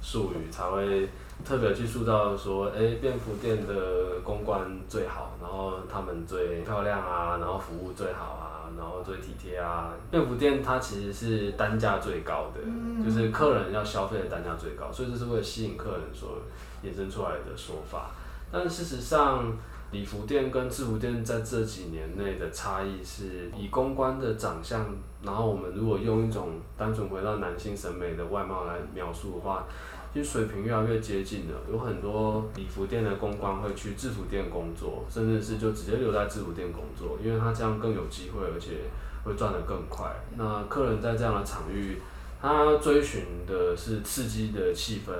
[0.02, 1.08] 术语才会
[1.44, 9.92] 特别去塑造说，哎、便服店的公关最好，然后他们最漂亮啊，然后服务最好啊，然后最体贴啊。
[10.10, 12.60] 便服店它其实是单价最高的，
[13.04, 16.38] 就是客人要消费的单价最高，所以这是为了吸引客人所
[16.84, 18.10] 衍生出来的说法。
[18.50, 19.50] 但事实上，
[19.92, 24.86] 礼服店跟制服店在这几年内的差异是，以公关的长相，
[25.22, 29.66] 然后我们如果用一种单纯回到男性审美的外貌来描述的话，
[30.12, 31.54] 其实水平越来越接近了。
[31.70, 38.78] 有很多礼服店的公关会去制服店工作，甚至是就直接留在制服店工作，因为他这样更有机会，而且
[39.24, 40.10] 会赚得更快。
[40.36, 41.98] 那客人在这样的场域，
[42.40, 45.12] 他追寻的是刺激的气氛。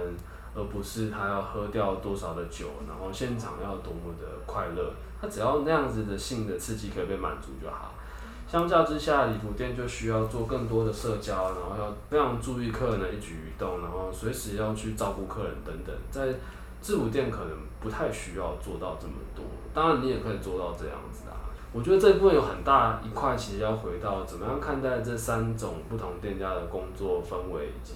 [0.55, 7.95] 而不是他要喝掉多少的酒，然后现场要多么的快乐，他只要那样子的性的刺激可以被满足就好。
[8.53, 15.97] 相较之下，礼服店就需要做更多的社交，然后要非常注意客人的一举一动，然后随时要去照顾客人等等。
[16.11, 16.27] 在
[16.83, 21.41] 制服店可能不太需要做到这么多，当然你也可以做到这样子啊。
[21.73, 27.95] 我觉得这部分有很大一块，其实要回到怎么样看待这三种不同店家的工作氛围以及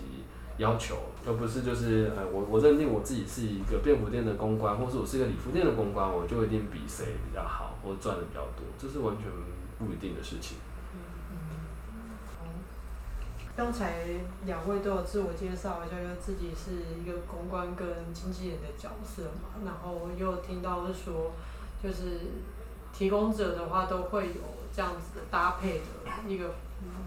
[0.56, 0.96] 要求。
[1.26, 9.26] 而不是就是呃，我我认定我自己是一个便服店的公关，或是我是一个礼服店的公关，我就一定比谁比较好，或赚的比较多，这是完全
[9.78, 10.58] 不一定的事情。
[11.30, 11.36] 嗯
[13.56, 14.04] 刚才
[14.44, 21.32] 两位都有自我介绍一下，就自己是一个公关跟经纪人的角色嘛，然后又听到是说，
[21.82, 22.20] 就是
[22.92, 24.42] 提供者的话都会有
[24.74, 25.84] 这样子的搭配的
[26.28, 26.54] 一个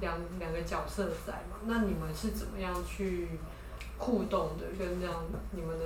[0.01, 3.29] 两两个角色在嘛，那你们是怎么样去？
[4.01, 5.85] 互动的跟这样，你们的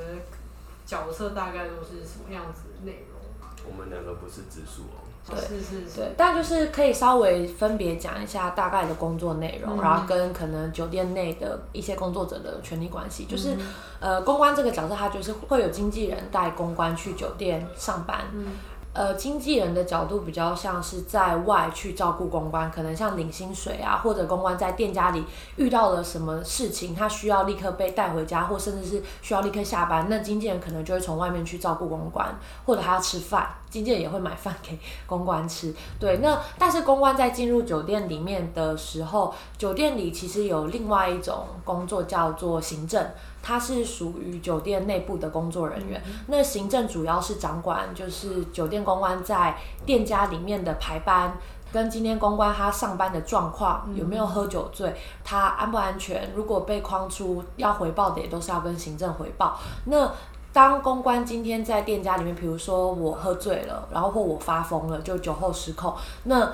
[0.86, 3.19] 角色大概都是什么样子的内容？
[3.65, 5.03] 我们两个不是直属哦。
[5.30, 5.96] 对，是是是。
[5.98, 13.26] 对，但就是可以稍微分别讲一下大概的工作内容，嗯、然后跟可能酒店内的一些工作者的权利关系。
[13.26, 13.54] 就是，
[14.00, 18.22] 嗯、呃，公关这个角色，他就是会有经纪人带公关去酒店上班。
[18.34, 18.48] 嗯
[18.94, 25.26] 呃，经纪人的角度比较像是在外去照顾公关，可能像领薪水啊，或者公关在店家里
[25.56, 34.78] 遇到了什么事情，他需要立刻被带回家，或甚至是需要立刻下班，那经纪人可能就会从外面去照顾公关，或者还要吃饭，经纪人也会买饭给
[35.08, 35.74] 公关吃。
[36.00, 43.04] 对，那但是公关在进入酒店里面的时候，酒店里其实有另外一种工作叫做行政。
[43.44, 51.38] 他是属于酒店内部的工作人员，那行政主要是掌管就是酒店公关在店家里面的排班，
[51.74, 59.60] 跟今天公关他上班的状况，有没有喝酒醉，他安不安全，如果被框出要回报的也都是要跟行政回报。
[59.86, 60.10] 那
[60.54, 66.50] 当公关今天在店家里面，比如说我喝醉了，然后或我发疯了，就酒后失控，那。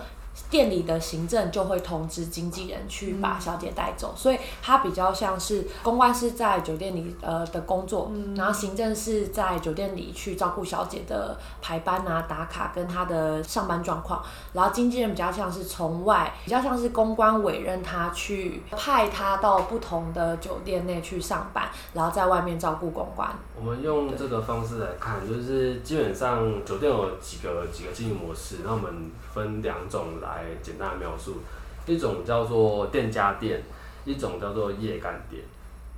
[0.50, 14.24] 店里的行政就会通知经纪人去把小姐带走，嗯、所以他比较像是公关是在酒店里呃的工作，嗯、然后行政是在酒店里去照顾小姐的排班啊、打卡跟她的上班状况，
[14.54, 23.30] 然后经纪人比较像是从外，比较像是公关委任他去派他到不同的酒店内去上班，然后在外面照顾公关。
[23.56, 31.38] 我们用这个方式来看，就是基本上酒店有几个几个经营模式，那我们分两种来简单的描述，
[31.86, 33.64] 一种叫做店家店，
[34.06, 35.44] 一种叫做业干店。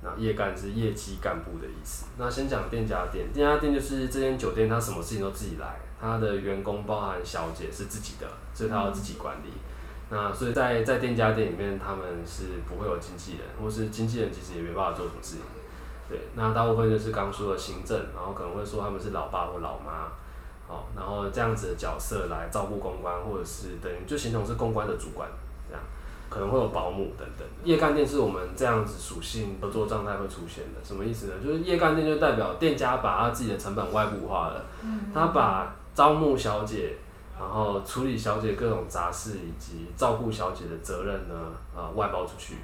[0.04, 2.06] 那业干是业绩干部的意思。
[2.18, 9.52] 那先讲店家店，店家店就是这间酒店，他什么事情都自己来，他的员工包含小姐是自己的，所以他要自己管理。
[10.10, 15.44] 那所以在在店家店里面，他们是不会有经纪人，或是经纪人其实也没办法做什么事情。
[16.08, 20.10] 对，那大部分就是刚说的行政，然后可能会说他们是老爸或老妈，
[20.72, 25.28] 好，然后这样子的角色来照顾公关，或者是等于就形同是公关的主管
[25.68, 25.82] 这样，
[26.30, 27.46] 可能会有保姆等等。
[27.62, 31.34] 夜干店是我们这样子属性合作状态会出现的，什么意思呢？
[31.44, 34.64] 就是夜干店就代表店家把他自己的成本外部化了，
[35.12, 36.96] 他把招募小姐，
[37.38, 41.34] 然后处理小姐各种杂事以及照顾小姐的责任呢，
[41.76, 42.54] 啊，外包出去。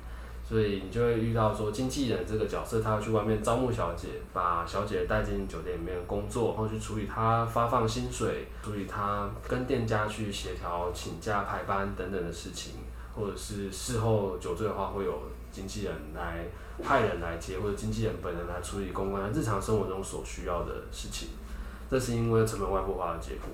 [0.49, 12.77] 所以你就会遇到说，经纪人这个角色，他要去外面招募小姐，把小姐带进酒店里面工作，然后去处理他发放薪水，处理他跟店家去协调请假排班等等的事情，
[13.15, 15.13] 或者是事后酒醉的话，会有
[15.53, 16.47] 经纪人来
[16.83, 21.29] 派人来接，或者经纪人本人来处理公关日常生活中所需要的事情。
[21.91, 23.51] 这是因为成本外部化的结果。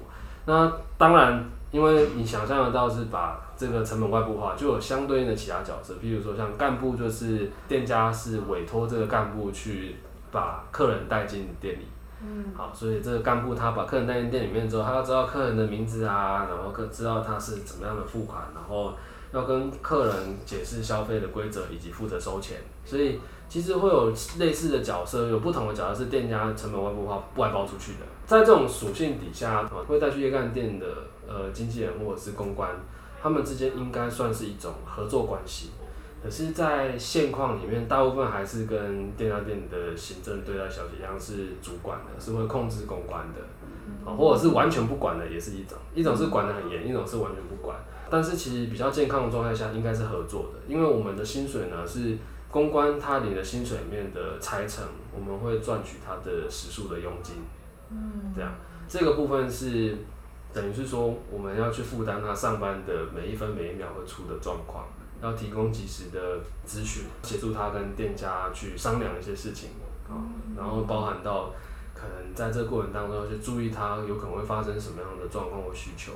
[0.47, 1.45] 那当然。
[1.75, 9.97] 因为你想象得到是把这个成本外部化，就有相对应的其他角色，比如说像干部，就是店家是委托这个干部去
[10.31, 11.89] 把客人带进店里。
[12.23, 18.93] 嗯，好，所以这个干部他把客人带进店里面之后，他要知道客人的名字啊，然后知道他是怎么样的付款，然后
[19.33, 20.15] 要跟客人
[20.47, 22.59] 解释消费的规则以及负责收钱。
[22.85, 28.07] 所以其实会有类似的角色，有不同的角色是店家成本外部化外包出去的。
[28.25, 30.87] 在这种属性底下，会带去夜干店的。
[31.27, 32.71] 呃，经纪人或者是公关，
[33.21, 35.71] 他们之间应该算是一种合作关系。
[36.23, 43.41] 可是，在现况里面，大部分还是跟店家店的行政对待小姐一样，是主管的，是会控制公关的，
[44.11, 45.77] 啊，或者是完全不管的，也是一种。
[45.95, 47.77] 一种是管得很严，一种是完全不管。
[48.09, 52.17] 但是，其实比较健康的状态下，应该是合作的，因为我们的薪水呢是
[52.51, 54.83] 公关他领的薪水里面的拆成，
[55.15, 57.37] 我们会赚取他的时数的佣金。
[57.91, 58.51] 嗯，这样
[58.89, 59.99] 这个部分是。
[60.55, 64.87] 等于是说，我们要去负担他上班的每一分每一秒会出的状况，
[65.21, 69.71] 要提供及时的咨询，协助他跟店家去商量一些事情
[70.09, 70.15] 啊，
[70.57, 71.51] 然后包含到
[71.93, 76.13] 可能在这过程当中要去注意他有可能会发生什么样的状况或需求，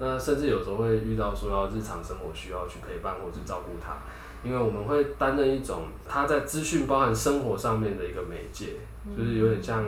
[0.00, 3.96] 那甚至有时候会遇到说要日常生活需要去陪伴或是照顾他，
[4.42, 8.74] 因为我们会担任一种他在资讯包含生活上面的一个媒介，
[9.16, 9.84] 就是有点像。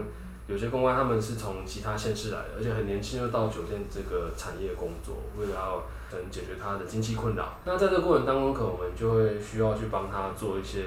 [0.50, 7.54] 有些公关他们是从其他县市来的，而且很年轻就到酒店这个产业工作，为了要能解决他的经济困扰。
[7.64, 10.82] 那在这个过程当中，可能我们就会需要去帮他做一些，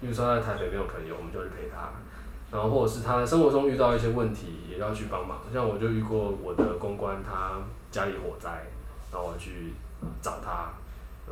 [0.00, 1.92] 比如说他在台北没有朋友，我们就去陪他，
[2.50, 5.38] 然后或者是他在生活中遇到一些问题，也要去帮忙。
[5.52, 7.52] 像我就遇过我的公关，他
[7.92, 8.66] 家里火灾，
[9.12, 9.74] 然后我去
[10.20, 10.72] 找他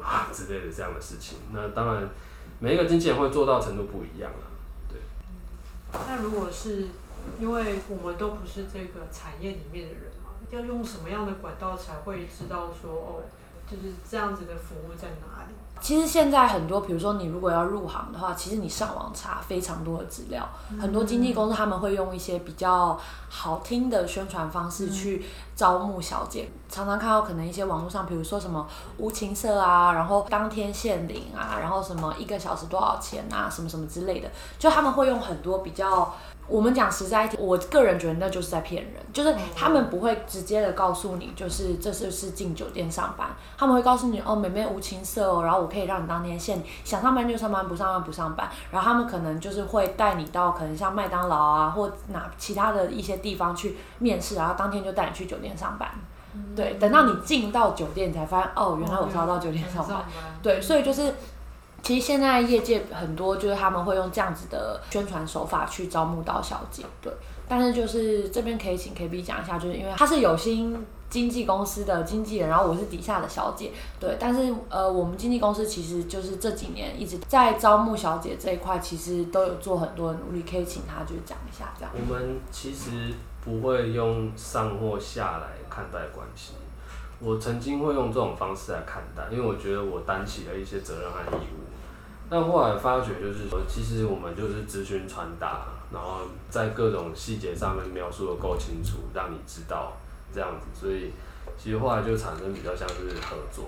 [0.00, 1.38] 啊之类的这样的事情。
[1.52, 2.08] 那当然，
[2.60, 4.46] 每一个经纪人会做到程度不一样啊。
[4.88, 5.00] 对。
[6.06, 6.86] 那如果是。
[7.40, 13.22] 因为我们都不是这个产业里面的人嘛，要用什么样的管道才会知道说哦，
[13.70, 15.54] 就是这样子的服务在哪里？
[15.78, 22.98] 其实现在很多，比如说你如果要入行的话，其实你上网查非常多的资料，嗯、很多经纪公司他们会用一些比较
[23.28, 25.22] 好听的宣传方式去
[25.54, 28.66] 招募小姐，常常看到可能一些网络上，比如说什么
[28.96, 36.14] 无情色啊，然后当天限领啊，然后什么一个小时多少钱啊，什么什么之类的，就他们会用很多比较。
[36.48, 43.28] 我们讲实在一点，我个人觉得那就是在骗人，就是他们不会直接的告诉你，就是这是是进酒店上班，
[43.58, 55.90] 他们会告诉你哦，妹妹无情色哦，然后我可以让你当天现想上班就上班，不上班不上班，然后他们可能就是会带你到可能像麦当劳啊或哪其他的一些地方去面试，然后当天就带你去酒店上班，
[56.54, 60.04] 对，等到你进到酒店你才发现哦，原来我是要到酒店上班，
[60.42, 61.12] 对，所以就是。
[61.86, 67.12] 其实现在业界很多就是他们会用这样子的宣传手法去招募到小姐，对。
[67.46, 73.70] 但是就是这边可以请 KB 讲一下，就是因为他是有心经纪公司的经纪人，然后我是底下的小姐，
[74.00, 74.16] 对。
[74.18, 81.92] 但是呃，我们经纪公司其实就是这几年一直在招募小姐这一块，其实都有做很多的努力，可以请他就讲一下这样。
[81.94, 83.14] 我们其实
[83.44, 86.54] 不会用上或下来看待关系，
[87.20, 91.62] 我曾经会用这种方式来看待，因为我觉得我担起了一些责任和义务。
[92.28, 99.92] 但后来发觉，就是说，其实我们就是咨询传达，然后在各种细节上面描述得够清楚，让你知道
[100.34, 100.66] 这样子。
[100.74, 101.12] 所以，
[101.56, 103.66] 其实后来就产生比较像是合作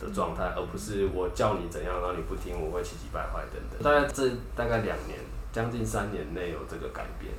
[0.00, 3.80] 的状态，而不是我叫你怎样，然后你不听，我会气急败坏等等。
[3.82, 5.18] 大概这大概两年，
[5.52, 7.32] 将近三年内有这个改变。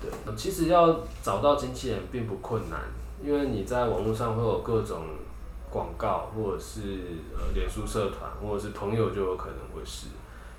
[0.00, 2.78] 对，其实要找到经纪人并不困难，
[3.24, 5.02] 因为你在网络上会有各种。
[5.72, 6.80] 广告，或者是
[7.34, 10.08] 呃，脸书社团，或者是朋友，就有可能会是。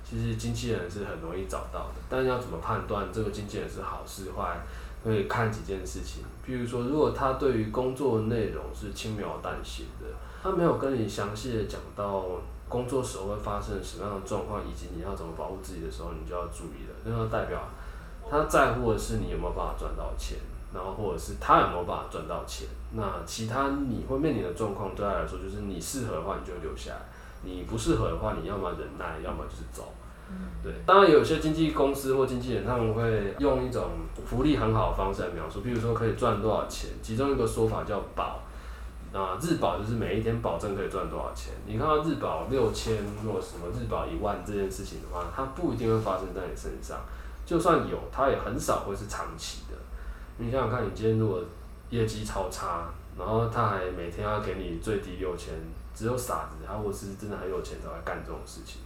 [0.04, 4.60] 其实经纪人是很容易找到的，但要怎么判断这个经纪人是好是坏，
[5.02, 6.22] 可以看几件事情。
[6.44, 10.06] 比如说，如果他对于工作内容是轻描淡写的，
[10.42, 12.26] 他没有跟你详细的讲到
[12.68, 16.94] 工作时候会发生什么样的状况，以及你要怎么保护自己的时候，你就要注意了。
[17.04, 17.58] 那就代表
[18.28, 20.36] 他在乎的是你有没有办法赚到钱。
[20.74, 22.66] 然后或者是他有没有办法赚到钱？
[22.96, 27.00] 那其他你会面临的状况对他来说，就是你适合的话你就留下来，
[27.42, 29.92] 你不适合的话，你要么忍耐，要么就是走。
[30.62, 30.72] 对。
[30.86, 33.84] 当然有些经纪公司或经纪人他们会用一种
[34.26, 38.40] 福利很好的方式来描述，比如说可以赚多少钱，其中一个说法叫保，
[39.12, 41.52] 啊日保就是每一天保证可以赚多少钱。
[41.66, 46.98] 你看到日保六千或什么日保一万这件事情的话，它不一定会发生在你身上，
[47.44, 49.76] 就算有，它也很少会是长期的。
[50.36, 51.42] 你想想看，你今天如果
[51.90, 55.54] 业绩超差，然后他还每天要给你最低六千，
[55.94, 58.80] 只有傻子，他或是真的很有钱才会干这种事情。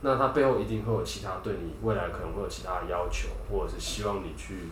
[0.00, 4.68] 那他背后一定会有其他对你未来可能会有其他的要求，或者是希望你去，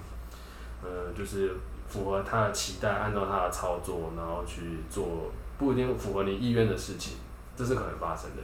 [0.83, 1.53] 呃，就是
[1.89, 7.17] 符合他的期待，按照他的操作，然后去做不一定符合你意愿的事情，
[7.57, 8.43] 这是可能发生的。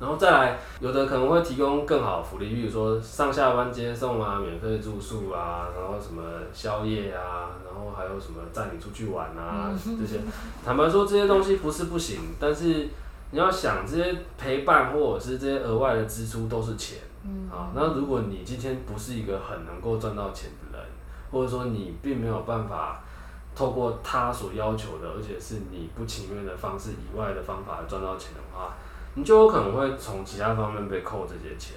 [0.00, 6.22] 然后再来，有的可能会提供更好的福利，比如说上下班接送啊，免费住宿啊，然后什么
[6.54, 10.18] 宵夜啊，然后还有什么带你出去玩啊这些。
[10.64, 12.88] 坦白说，这些东西不是不行，但是
[13.30, 16.98] 你要想，这些陪伴或者是这些额外的支出都是钱。
[17.52, 20.86] 啊，那如果你今天不是一个很能够赚到钱的人，
[21.30, 23.02] 或者说你并没有办法
[23.54, 28.74] 透过他所要求的，而且是你不情愿的方式以外的方法来赚到钱的话。
[29.14, 31.76] 你就有可能会从其他方面被扣这些钱，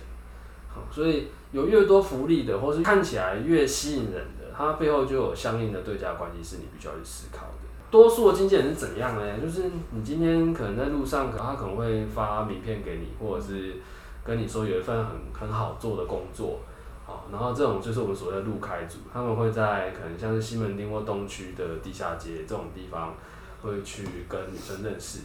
[0.70, 7.54] 好，所以有越多福利的，或是看起来越吸引人的，它背后就有相应的对价关系，是你必须要去思考的。
[7.90, 9.40] 多数的经纪人是怎样呢？
[9.40, 13.76] 就是你今天可能在路上，他可能会发名片给你，或者是
[14.24, 16.60] 跟你说有一份很很好做的工作，
[17.06, 23.14] 好，然后这种就是我们所谓的路开组，他们会在可能像是西门町或东区的地下街这种地方，
[23.62, 25.20] 会去跟女生认识。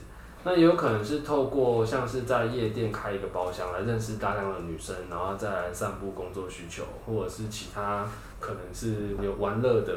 [0.44, 8.08] 那也有可能是透过像是在夜店开一个包厢来认识大量的女生，然后再来散布工作需求，或者是其他
[8.40, 9.92] 可能是有玩乐的，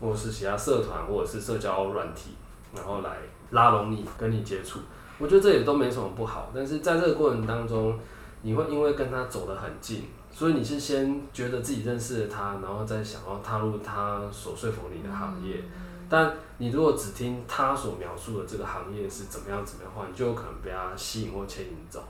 [0.00, 2.32] 或者是其他社团或者是社交软体，
[2.74, 3.16] 然后来
[3.50, 4.80] 拉拢你跟你接触。
[5.18, 7.98] 我觉得这也都没什么不好，但是在这个过程当中，
[8.42, 15.56] 你会因为跟他走得很近，所以你是先觉得自己认识了他，然后再想要踏入他所说服你的行业。
[16.08, 22.02] 但你如果只听他所描述的这个行业是怎么样怎么样的话，你就有可能被他吸引或牵引走。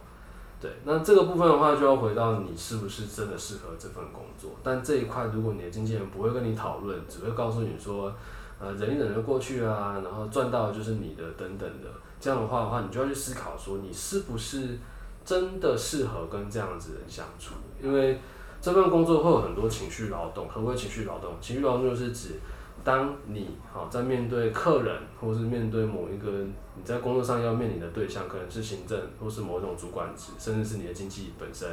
[0.60, 4.52] 对，那这个部分的话，就要回到你是不是真的适合这份工作。
[4.62, 8.12] 但这一块，如果你的经纪人不会跟你讨论，只会告诉你说，
[8.58, 11.88] 呃，忍一忍就过去啊，然后赚到就是你的等等的，
[12.18, 14.78] 这样的话的话，你就要去思考说，你是不是
[15.24, 17.54] 真的适合跟这样子人相处？
[17.82, 18.18] 因为
[18.60, 20.48] 这份工作会有很多情绪劳动。
[20.48, 21.34] 何谓情绪劳动？
[21.40, 22.40] 情绪劳动就是指。
[22.86, 26.30] 当你好在面对客人，或是面对某一个
[26.76, 31.68] 你在工作上要面临的对象，可能是行政，或是某一种主管职，甚至是你的经纪本身，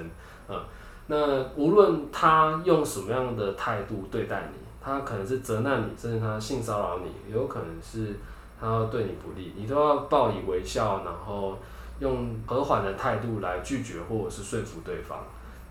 [0.47, 0.65] 啊，
[1.05, 8.15] 那无论他用什么样的态度对待你，他可能是责难你，甚至他性骚扰你，也有可能是
[8.59, 11.55] 他要对你不利，你都要报以微笑，然后
[11.99, 15.19] 用和缓的态度来拒绝或者是说服对方。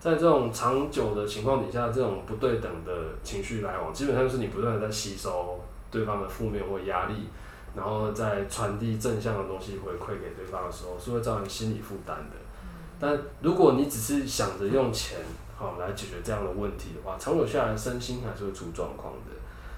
[0.03, 2.93] 在这种长久的情况底下，这种不对等的
[3.23, 5.61] 情绪来往，基本上就是你不断的在吸收
[5.93, 7.29] 对方的负面或压力，
[7.77, 12.37] 然后再传递正向的东西回馈给对方的时候，是会造成心理负担的。
[12.99, 15.21] 但如果你只是想着用钱，
[15.57, 19.31] 好来解决这样的问题的话，长久下来身心还是会出状况的。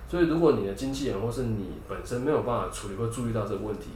[0.08, 3.90] 所以，如果你的经纪人或是你本身没有办法处理或注意到这个问题，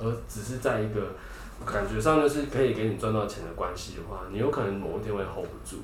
[0.00, 1.00] 而只是在一个
[1.64, 5.82] 感觉上就是可以给你赚到钱的关系的话，你有可能某一天会 hold 不住。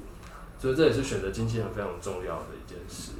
[0.58, 3.12] 所以这也是选择经纪人非常重要的一件事。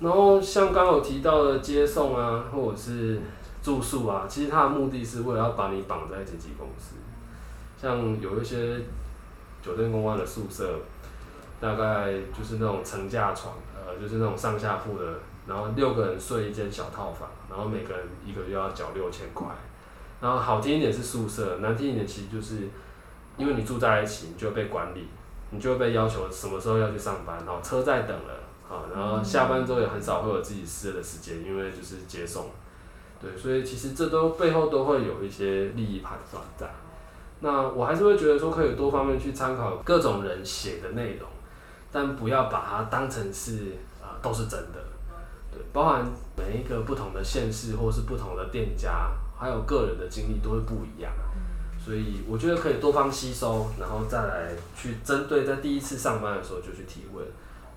[0.00, 3.20] 然后像刚刚有提到的接送啊，或者是
[3.62, 6.96] 住宿啊，其实它的目的是为了要把你绑在经纪公司。
[7.80, 8.80] 像有一些
[9.62, 10.78] 酒店公关的宿舍。
[11.60, 19.48] 大概就是那种层架床，呃，就是那种上下铺的，然后六个人睡一间小套房，然后每个人一个月要缴六千块。
[20.20, 22.68] 然后好听一点是宿舍，难听一点其实就是，
[23.36, 25.06] 因为你住在一起，你就被管理，
[25.50, 28.34] 你就会被要求什么时候要去上班，然后车在等了，
[28.68, 32.50] 啊，然后下班之后也很少会有自己私人的时间，因为就是接送。
[33.20, 36.68] 对，所以其实这都背后都会有一些利益盘算在。
[37.40, 41.28] 那我还是会觉得说，可以多方面去参考各种人写的内容。
[41.90, 44.78] 但不要把它当成是啊、呃、都是真的，
[45.50, 46.04] 对，包含
[46.36, 51.12] 每一个不同的县市或是不同的店家，还有个人的经历都会不一样，
[51.78, 57.24] 所以我觉得可以多方吸收，然后再来去针对在第一次上班的时候就去提问，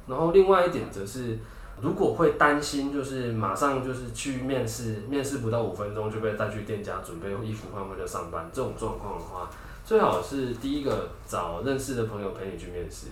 [0.08, 1.38] 然后另外一点则是，
[1.80, 9.50] 如果会担心就是马上就是去面试，面试不到五分钟就被带去店家准备衣服换回就上班这种状况的话，
[9.86, 13.08] 最好是第一个找认识的朋友陪你去面试。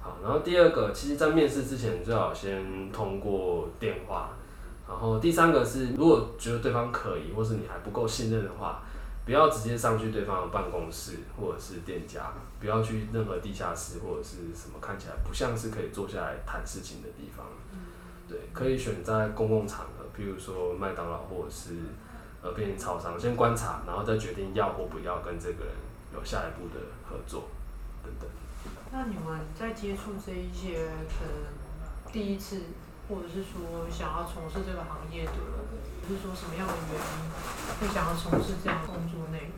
[0.00, 4.30] 好，然后第二个，其实，在面试之前，最好先通过电话。
[4.86, 8.82] 然后第三个是，如果觉得对方可疑，或是你还不够信任的话，
[9.24, 17.46] 不要直接上去对方的办公室或者是店家，不要去任何地下室或者是什么看起来不像是可以坐下来谈事情的地方。
[18.28, 21.74] 对，可以选在公共场合，比如说麦当劳或者是
[22.42, 25.74] 呃便利超商，先观察，然后再决定要或不要跟这个人
[26.14, 27.44] 有下一步的合作
[28.02, 28.28] 等等。
[28.92, 32.60] 那你们在接触这一些可能第一次，
[33.08, 35.32] 或者是说想要从事这个行业的，
[36.08, 39.50] 就是说什么样的原因会想要从事这样的工作内？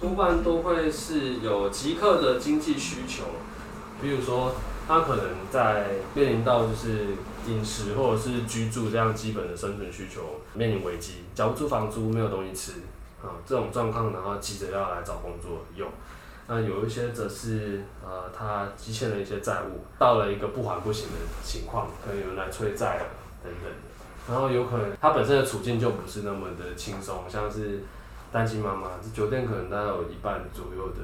[0.00, 3.24] 多半都会是有即刻的经济需求，
[4.00, 4.54] 比如说
[4.88, 7.14] 他可能在面临到就是
[7.46, 12.72] 饮食或者是居住这样基本的生存需求面临危机，缴不出房租，没有东西吃
[13.22, 15.88] 啊，这种状况，然后急着要来找工作用。
[16.48, 23.04] 那有一些则是，呃，他积欠了一些债务，到了一个不还不行的情况，可能有人来催债了
[23.42, 23.78] 等等的。
[24.28, 27.80] 然后有可能他本身的处境就不是那么的轻松，像是
[28.32, 30.98] 单亲妈妈，酒店可能大概有一半左右的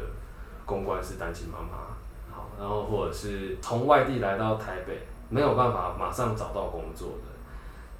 [0.66, 1.96] 公关是单亲妈妈。
[2.30, 7.30] 好，然后或者是从外地来到台北，没有办法马上找到工作的，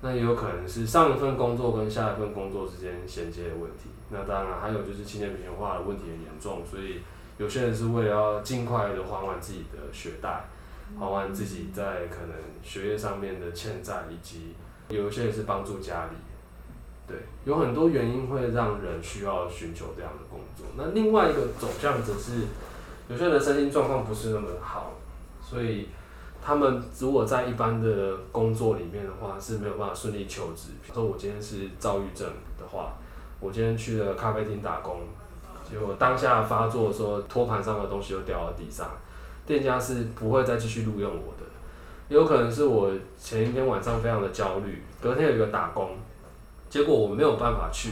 [0.02, 3.90] 那也有可能是上一份工作跟下一份工作之间衔接的问题。
[4.10, 7.00] 那当然还有就是青年平权化的问题很严重，所以。
[7.38, 10.44] 有些人是为了要尽快的还完自己的学贷，
[10.98, 14.54] 还完自己在可能学业上面的欠债，以及
[14.88, 16.16] 有一些人是帮助家里，
[17.06, 20.66] 对，有很多原因会让人需要寻求这样的工作。
[20.76, 22.42] 那另外一个走向则是，
[23.08, 24.94] 有些人的身心状况不是那么好，
[25.40, 25.88] 所以
[26.42, 30.70] 他们如果在一般的工作里面的话是没有办法顺利求职。
[30.82, 32.26] 比如说我今天是躁郁症
[32.58, 32.94] 的话，
[33.38, 35.02] 我今天去了咖啡厅打工。
[35.70, 38.88] 结果当下发作的时候，托盘上的东西又掉到地上，
[39.44, 41.44] 店家是不会再继续录用我的。
[42.08, 45.90] 有可能是我前一天晚上非常的焦虑，隔天有一个打工，
[46.70, 47.90] 结果我没有办法去。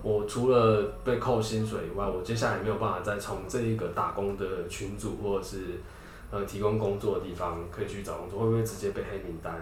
[0.00, 5.80] 我除了被扣薪水以外，我接下来没有办法再从这一个打工的群组或者是
[6.30, 9.52] 呃提供工作的地方可以去找工作，会不会直接被黑名单？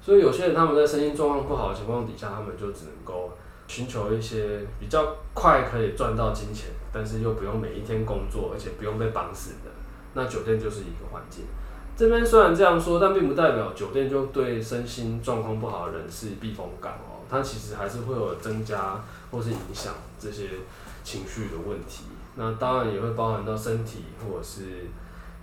[0.00, 3.32] 所以有些人他们在身心状况不好的情况底下，他们就只能够。
[3.72, 9.70] 寻求一些比较快可以赚到金钱，但是又不用每一天工作，而且不用被绑死的，
[10.12, 11.46] 那酒店就是一个环境。
[11.96, 20.50] 这边虽然这样说，但并不代表酒店就对身心状况不好的人是避风港哦，它其实还是会有增加或是影响这些
[21.02, 22.04] 情绪的问题。
[22.34, 24.84] 那当然也会包含到身体或者是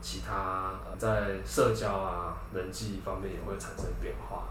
[0.01, 4.43] 其他在社交啊、人际方面也会产生变化。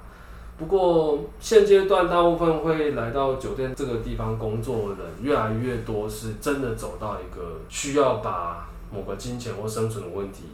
[0.59, 10.46] 不过现阶段大部分会来到酒店这个地方工作的人越来越多，是真的走到一个需要把某个金钱或生存的问题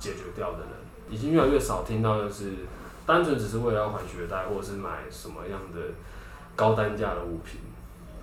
[0.00, 0.68] 解决掉的人，
[1.08, 2.50] 已经越来越少听到的是
[3.06, 5.80] 单纯只是为了要还学贷，或者是买什么样的
[6.56, 7.60] 高单价的物品，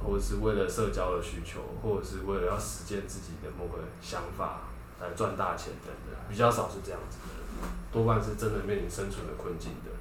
[0.04, 4.64] 或者是为了社交的需求，或者是为了要实践自己的某个想法
[5.00, 10.01] 来赚大钱等等，比较少是这样子的人，多半是真的面临生存的困境的。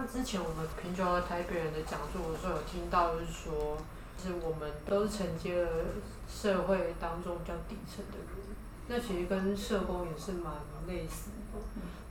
[0.00, 3.76] 那之前我们平常的台北人的讲座的时候有听到，就是说，
[4.16, 5.68] 就是我们都是承接了
[6.30, 8.28] 社会当中比较底层的人。
[8.86, 10.54] 那其实跟社工也是蛮
[10.86, 11.58] 类似的。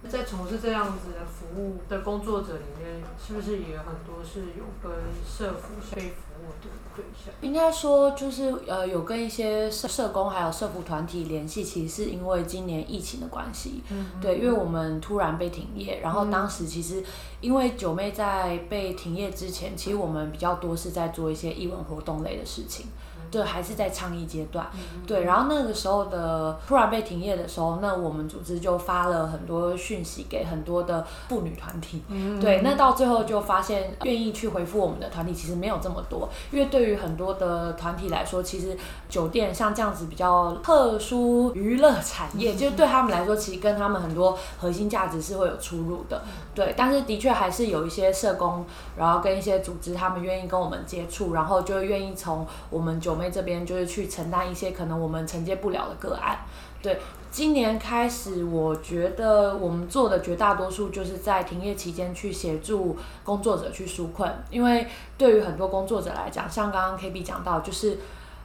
[0.07, 4.89] 那在从事这样子的服务的工作者里面，是不是也有很多是有跟
[5.27, 7.33] 社福被服务的对象？
[7.41, 13.83] 应该说就是呃，有跟一些社社工还有社服团体联系，其实是因为今年疫情的关系。
[13.89, 17.03] 嗯，对，因为我们突然被停业，然后当时其实
[17.41, 22.85] 因为九妹在被停业之前，其实我们比较多是在做一些艺文活动类的事情。
[23.30, 24.65] 对，还是在倡议阶段。
[25.05, 32.03] 对，然后那个时候的突然被停业的时候，那我们组织就发了很多讯息给很多的妇女团体。
[32.39, 38.78] 对，那到最后就发现，愿意去回复我们的团体其实没有这么多，因为对于很多的团体来说，其实
[39.09, 46.21] 酒店像这样子比较特殊娱乐产业，就对他们来说，其实跟他们很多核心价值是会有出入的。
[46.55, 48.65] 对，但是的确还是有一些社工，
[48.97, 56.38] 然后跟一些组织，他们愿意跟我们接触，然后就愿意从我们酒妹这边就是去承担一些可能我们承接不了的个案。
[56.82, 56.99] 对，
[57.32, 64.88] 今年开始，我觉得我们做的绝大多数就是在停业期间去协助工作者去纾困，因为
[65.18, 67.97] 对于很多工作者来讲，像刚刚 KB 讲到，就是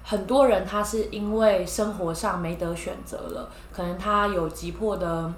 [0.03, 5.31] 很多人他是因为生活上没得选择了，可能他有急迫的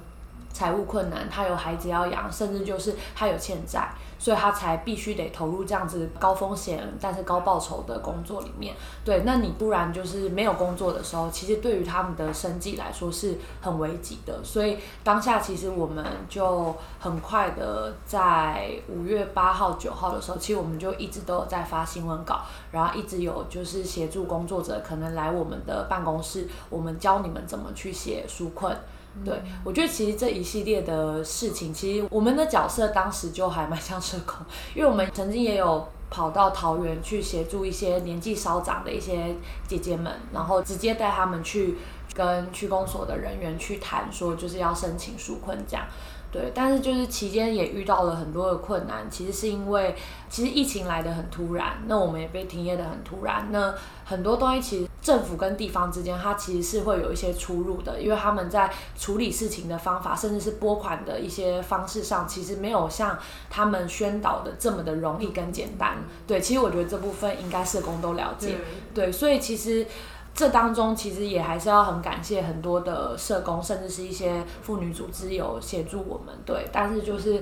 [0.53, 3.93] 财务困难，他有孩子要养，甚至就是他有欠债。
[4.25, 8.75] 所以他才必须得投入这样子高风险但是高报酬的工作里面。
[9.05, 14.43] 对，那你不然就是没有工作的时候，其实对于他们的生计来说是很危急的。
[14.43, 22.41] 所以当下其实我们就很快的在五月八号、九号的时候，其实我们就一直都有在发新闻稿，
[22.73, 28.75] 然后一直有就是协助工作者可能来我们的办公室，我们教你们怎么去写纾困。
[29.23, 34.37] 对，我觉得其实这一系列的事情，其实我们的角色当时就还蛮像社工，
[34.75, 39.35] 因为我们曾经也有跑到桃园去协助一些年纪稍长的一些
[39.69, 41.77] 姐姐们，然后直接带他们去
[42.15, 45.87] 跟区公所的人员去谈，说就是要申请纾困这样。
[46.35, 49.95] 对，但是就是期间也遇到了很多的困难，其实是因为
[50.29, 53.73] 其实疫情来的很突然，那我们也被停业的很突然，那
[54.05, 58.69] 很多东西其实政府跟地方之间，它其实是会有一些出入的，因为他们在
[58.99, 63.17] 处理事情的方法，甚至是拨款的一些方式上，其实没有像
[63.49, 65.99] 他们宣导的这么的容易跟简单。
[66.27, 68.57] 对，其实我觉得这部分应该社工都了解。
[68.93, 69.87] 对，所以其实。
[70.35, 76.69] 这当中其实也还是要很感谢很多的社工，甚至是一些妇女组织有协助我们，对。
[76.73, 77.41] 但是就是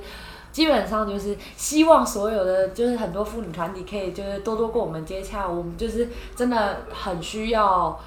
[0.53, 7.99] 基本上就是希望所有的就是很多妇女团体可以就是多多跟我们接洽，我们就是真的很需要，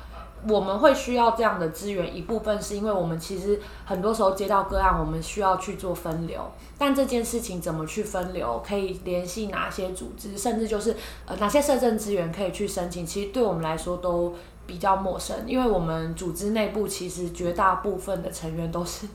[0.47, 2.15] 我们会需要这样的资源。
[2.15, 6.39] 一部分是因为我们其实很多时候接到个案，我们需要去做分流，
[6.77, 14.35] 但这件事情怎么去分流，可以联系哪些组织，甚至就是呃哪些社政资源可以去申请，其实对我们来说都。
[14.65, 19.07] 比较陌生，因为我们组织内部其实绝大部分的成员都是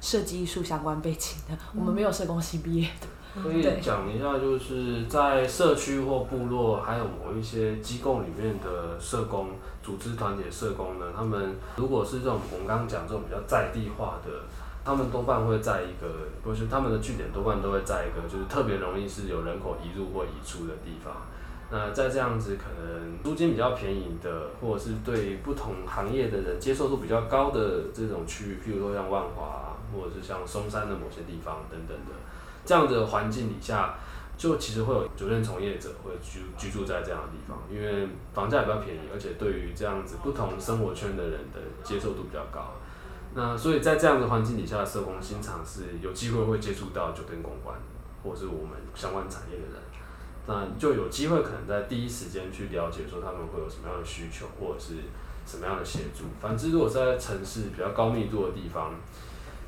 [0.00, 3.06] 设计艺术相关背景的，嗯、我们没有社工系毕业的。
[3.42, 9.48] 可以讲一下，就是在社区或部落，还有某一些机构里面的社工
[9.82, 14.30] 组织团体的社工呢，他们如果是这种我们刚刚讲这种比较在地化的，
[14.82, 16.08] 他们多半会在一个，
[16.42, 21.12] 不是他们的据点多半都会在一个，就是特别容易是有人口移入或移出的地方。
[21.68, 32.12] 那在这样子可能租金比较便宜的，或者是对不同行业的人接受度比较高的这种区域，譬如说像万华，或者是像松山的某些地方等等的，
[32.64, 33.96] 这样的环境底下，
[34.38, 42.74] 就其实会有酒店从业者会居居住在这样的地方，因为房价也比较便宜，而且对于这样子不同生活圈的人的接受度比较高。
[43.34, 47.76] 那所以在这样的环境底下，社工经常是有机会会接触到酒店公关，
[48.22, 49.82] 或者是我们相关产业的人。
[50.46, 54.94] 那就有机会可能在第一时间去了解说他们会有什么样的需求，或者是
[55.44, 56.24] 什么样的协助。
[56.40, 58.94] 反之，如果是在城市比较高密度的地方，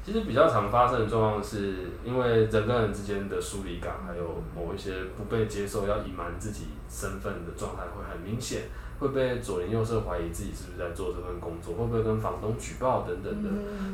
[0.05, 8.62] 其实比较常发生的状况是，因为人跟人之间的疏离感，还有某一些不被接受、要隐瞒自己身份的状态会很明显，
[9.01, 13.51] 会被左邻右舍怀疑自己是不是在做这份工作，会不会跟房东举报等等的，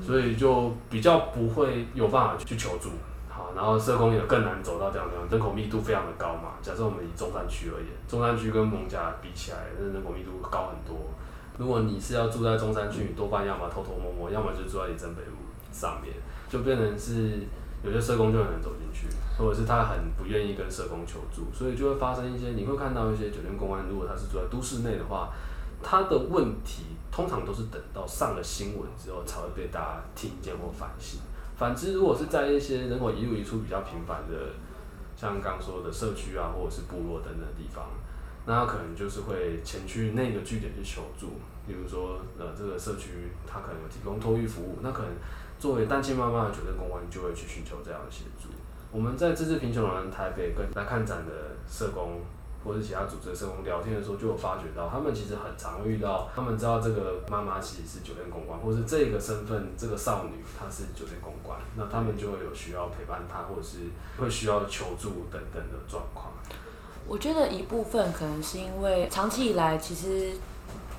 [0.06, 2.90] 所以就比较不会有办法去求助。
[3.34, 6.54] 好然后社工也更难走到这样的地方，人口密度非常的高嘛。
[6.62, 10.96] 假设我们以中山区而言，中山区跟蒙家比起来，那人口密度高很多。
[11.58, 15.36] 如果你是要住在中山区，你多半要么偷偷摸摸，要么就住在里正北路
[15.72, 16.14] 上面，
[16.48, 17.40] 就变成是
[17.82, 25.30] 有些社工就很难走进去，或者是他很不愿意跟社工求助，所以就会发生一些，你会看到一些酒店公安，如果他是住在都市内的话，
[25.82, 31.20] 他的问题通常都是等到上了新闻之后才会被大家听见或反省。
[31.56, 34.52] 反之，如果是在一些人口移入移出比较频繁的，
[35.16, 37.86] 像刚说的社区啊，或者是部落等等地方，
[38.46, 41.32] 那他可能就是会前去那个据点去求助。
[41.66, 45.10] 比如说，呃，这个社区他可能有提供托育服务，那可能
[45.58, 48.50] 作为单亲妈妈的酒店公关就会去寻求这样的协助。
[48.92, 51.32] 我们在这次贫穷老人台北跟来看展的
[51.66, 52.20] 社工
[52.64, 63.78] 或者其他组织的社工聊天的时候，就有发觉到他们其实很常遇到，他们知道这个妈妈其实是酒店公关，或是这个身份这个少女她是酒店公关，那他们就会有需要陪伴她，或者是
[64.18, 66.32] 会需要求助等等的状况。
[67.06, 70.32] 我觉得一部分可能是因为长期以来其实。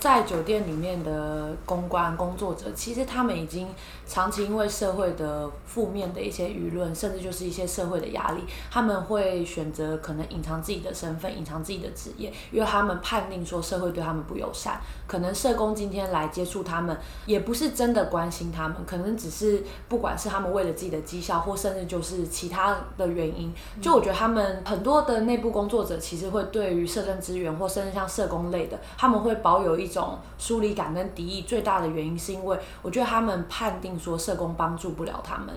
[0.06, 3.68] 在酒店里面的公关工作者，其实他们已经
[4.06, 14.80] 长期因为社会的负面的一些舆论，甚至就是一些社会的压力，他们会选择可能隐藏自己的身份，隐藏自己的职业，因为他们判定说社会对他们不友善。
[15.08, 16.96] 可能社工今天来接触他们，
[17.26, 23.52] 也不是真的关心他们，可能只是不管是他们为了自己的绩效，或甚至就是其他的原因。
[23.82, 29.90] 就我觉得他们很多的内部工作者，其实会对于社政资源，或甚至像社工类的，他们会保有一。
[30.00, 35.48] 种疏离感跟敌意最大的原因，是因为我觉得他们判定说社工帮助不了他们，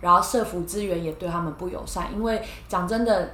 [0.00, 2.12] 然后社服资源也对他们不友善。
[2.14, 3.30] 因为讲真的，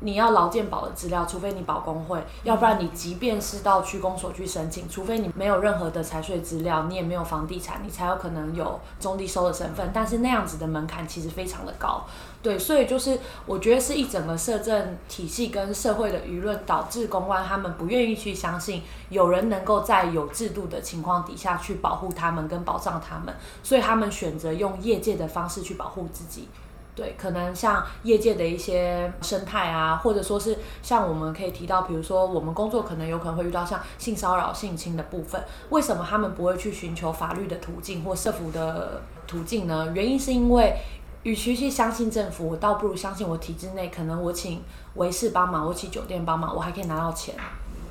[0.00, 9.90] 你要劳健保的资料，除非你保工会，要不然你即便是到区公所去申请，除非你没有任何的财税资料，你也没有房地产，你才有可能有中低收的身份。
[9.94, 12.04] 但是那样子的门槛其实非常的高。
[12.42, 23.32] 对，所以就是我觉得是一整个社政体系跟社会的舆论导致公关他们不愿意去相信有人能够在有制度的情况底下去保护他们跟保障他们，
[23.62, 26.48] 所以他们选择用业界的方式去保护自己。
[26.96, 35.40] 对，可能像业界的一些生态啊，或者说是像我们可以提到，比如说我们工作可能有可能会遇到像性骚扰、性侵的部分，
[35.70, 39.92] 为什么他们不会去寻求法律的途径或社服的途径呢？
[39.94, 40.76] 原因是因为。
[41.22, 44.60] 与其去相信政府，我倒不如相信我体制内，可能我请
[44.94, 47.34] 维士帮忙，我请酒店帮忙，我还可以拿到钱。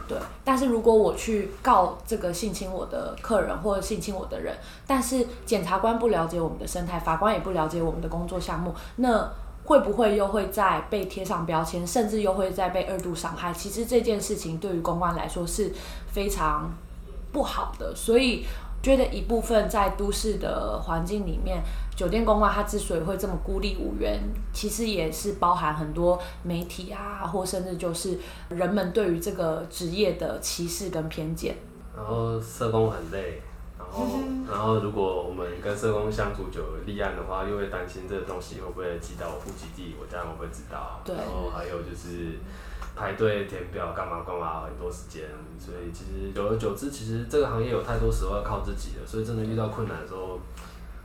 [0.07, 4.53] 对，但是如果我去告这个性侵我的客人或者性侵我的人，
[4.85, 9.31] 但是检察官不了解我们的生态，法官也不了解我们的工作项目，那
[9.63, 13.53] 会不会又会再被贴上标签，甚至又会再被二度伤害？
[13.53, 15.71] 其实这件事情对于公关来说是
[16.11, 16.69] 非常
[17.31, 18.45] 不好的，所以。
[18.81, 21.61] 觉得一部分在都市的环境里面，
[21.95, 24.19] 酒店公关它之所以会这么孤立无援，
[24.51, 28.17] 其实也是包含很多媒体啊，或甚至就是
[28.49, 31.55] 人们对于这个职业的歧视跟偏见。
[31.95, 33.41] 然后社工很累，
[33.77, 34.07] 然后
[34.49, 40.99] 然后如果我们跟社工相处久了立案的话，又会担心这个东西会不会寄到我户籍地，我家人会不会知道？
[41.05, 41.15] 对。
[41.15, 42.39] 然后还有就是。
[43.01, 45.23] 排队填表干嘛干嘛，很多时间，
[45.57, 50.39] 所以其实久而久之，其实这个行业有太多时候要靠自己了，所以真的遇到困难的时候，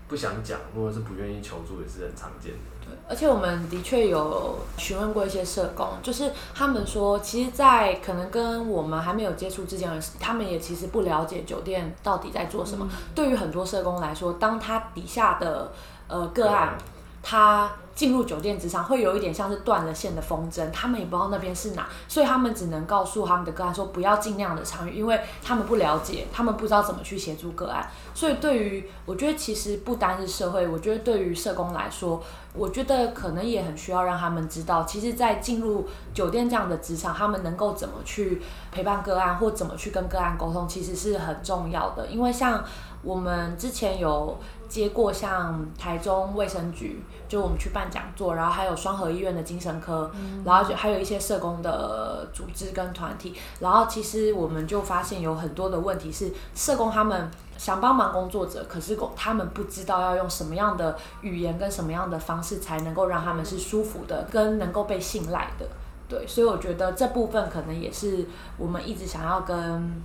[0.07, 2.59] 不想讲或者是不愿意求助也是很常见的。
[2.85, 9.91] 对，而且我们的确有询问过一些社工，就是他们说，其实，在可能跟我们还没有接触之前，
[10.21, 12.87] 他们也其实不了解酒店到底在做什么。
[12.91, 15.73] 嗯、对于很多社工来说，当他底下的
[16.09, 16.77] 呃个案，
[17.23, 17.73] 他。
[17.97, 27.91] 进入酒店职场会有一点像是断了线的风筝，他们也不知道那边是哪，所以他们只能告诉他们的个案说不要尽量的参与，因为他们不了解，他们不知道怎么去协助个案。
[28.15, 32.23] 所以对于我觉得其实不单是社会，我觉得对于社工来说，
[32.53, 42.07] 我觉得可能也很需要让他们知道，其实，在进入酒店这样的职场，他们能够怎么去陪伴个案，或怎么去跟个案沟通，其实是很重要的。
[42.09, 42.63] 因为像
[43.03, 44.39] 我们之前有。
[44.69, 65.67] 接过像台中卫生局，就我们去办讲座，然后还有双河医院的精神科，嗯、然后就还有一些社工的组织跟团体，然后其实我们就发现有很多的问题是社工他们想帮忙工作者，可是他们不知道要用什么样的语言跟什么样的方式才能够让他们是舒服的，跟能够被信赖的，
[66.09, 68.27] 对，所以我觉得这部分可能也是
[68.59, 70.03] 我们一直想要跟。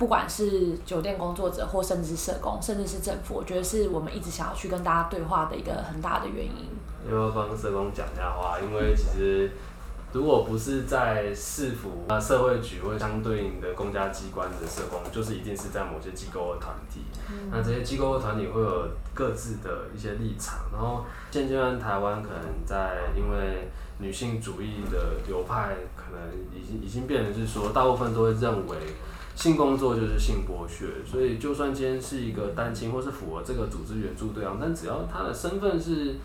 [0.00, 6.66] 不管是酒店工作者，或甚至是社工，甚至是政府，我觉得是我们一直想要去跟大家对话的一个很大的原因。
[7.06, 9.50] 因为帮社工讲一下话，因为其实
[10.14, 17.02] 如果不是在市府啊、社会局或相对应的公家机关的社工，就是一定是在某些机构的团体。
[17.30, 28.78] 嗯、那这些机构的团体会有各自的一些立场，然后现阶段台湾可能在因为女性主义的流派，可能已经已经变成是说，大部分都会认为。
[29.40, 36.16] 性工作就是性剥削，所以就算今天是一个单亲或是符合这个组织援助对象，但只要他的身份是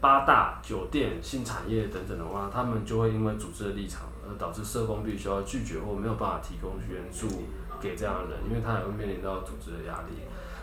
[0.00, 7.44] 八大酒店、性产业等等的话，他们就会因为组织的立场而导致社工必须要拒绝或没有办法提供援助
[7.80, 10.16] 给这样的人，因为他也会面临到组织的压力。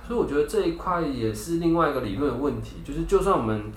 [0.06, 3.72] 所以我觉得这一块也是另外一个理论问题，就是就算我们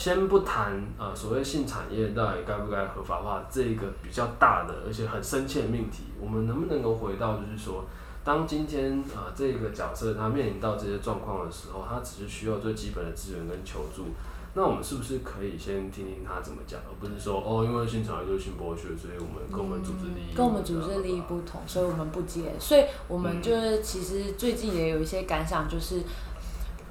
[0.00, 7.84] 先不谈呃所谓性产业到底该不该合法化这个比较大的而且很深切的命题，我们能不能够回到就是说，
[8.24, 14.06] 当今天啊、呃、这个角色他面临到这些状况的时候，他只是需要最基本的资源跟求助。
[14.54, 22.54] 那我们是不是可以先听听他怎么讲，而不是说哦，因为性产业就是性剥削，所以我们跟我们组织利益、嗯、跟我们组织利益不同，所以我们不接。
[22.58, 26.02] 所以我们就是其实最近也有一些感想，就是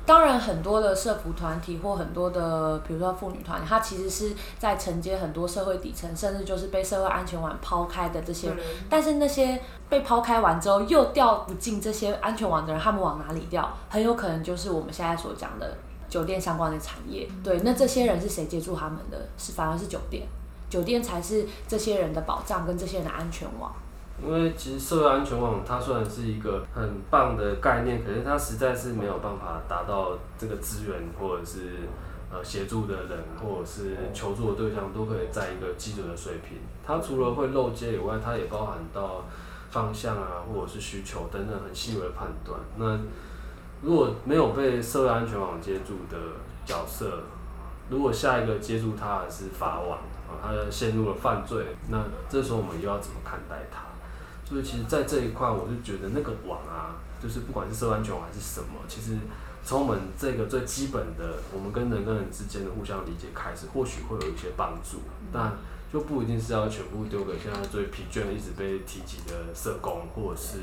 [0.09, 8.57] 当然很多的社服团体或很多的，比如说妇女团，它其实是在承接很多社会底层，甚至就是被社会安全网抛开的这些人。
[8.89, 13.71] 但是那些被抛开完之后又掉不进这些安全网的人，他们往哪里掉？
[13.87, 15.77] 很有可能就是我们现在所讲的。
[16.09, 19.29] 酒店相关的产业，对，那这些人是谁接触他们的？
[19.37, 20.27] 是反而是酒店，
[20.67, 23.71] 酒店才是这些人的保障跟这些人的安全网。
[24.21, 31.77] 因为其实社会安全网它虽然是一个很棒的概念，可是它实在是没有办法达到这个资源或者是
[32.31, 36.57] 呃协助的人或者是求助的对象都可以在一个基准的水平。
[36.85, 39.23] 它除了会漏接以外，它也包含到
[39.69, 42.59] 方向啊或者是需求等等很细微的判断。
[42.77, 42.99] 那
[43.81, 46.17] 如果没有被社会安全网接住的
[46.65, 47.23] 角色，
[47.89, 49.97] 如果下一个接住他的是法网
[50.27, 53.88] 啊，他陷入了犯罪，那这时候我们又要怎么看待他？
[54.49, 59.15] 所以其实，在这一块，我就觉得那个网啊，就是不管是社安全网还是什么，其实
[59.63, 64.97] 从我们这个最基本的，我们跟人跟人之间的互相理解开始，或许会有一些帮助，
[65.31, 65.53] 但
[65.93, 70.57] 就不一定是要全部丢给现在最疲倦的、一直被提及的社工，或者是。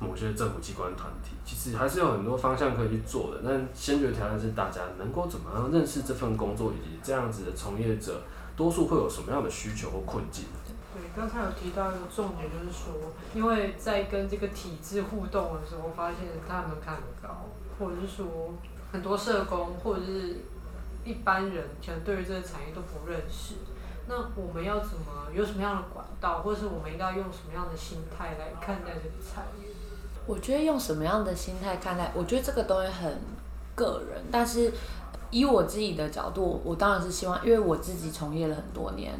[0.00, 8.20] 某些政府机关团体其实还是有很多方向可以去做的，但先决条件是大家能够怎么样认识这份工作，以及这样子的从业者
[8.56, 10.46] 多数会有什么样的需求或困境。
[11.16, 12.94] 刚才有提到一个重点，就是说，
[13.34, 17.46] 因为在跟这个体制互动的时候，发现他门槛很高，
[17.78, 18.52] 或者是说
[18.92, 20.40] 很多社工或者是
[21.04, 23.54] 一般人可能对于这个产业都不认识。
[24.06, 29.68] 那我们要怎么有什么样的管道，或者是我们应该用什么样的心态来看待这个产业？
[30.26, 33.20] 我觉得用什么样的心态看待，我觉得这个东西很
[33.74, 34.22] 个人。
[34.30, 34.72] 但是
[35.30, 39.14] 以我自己的角度，我当然是希望，因为我自己从业了很多年，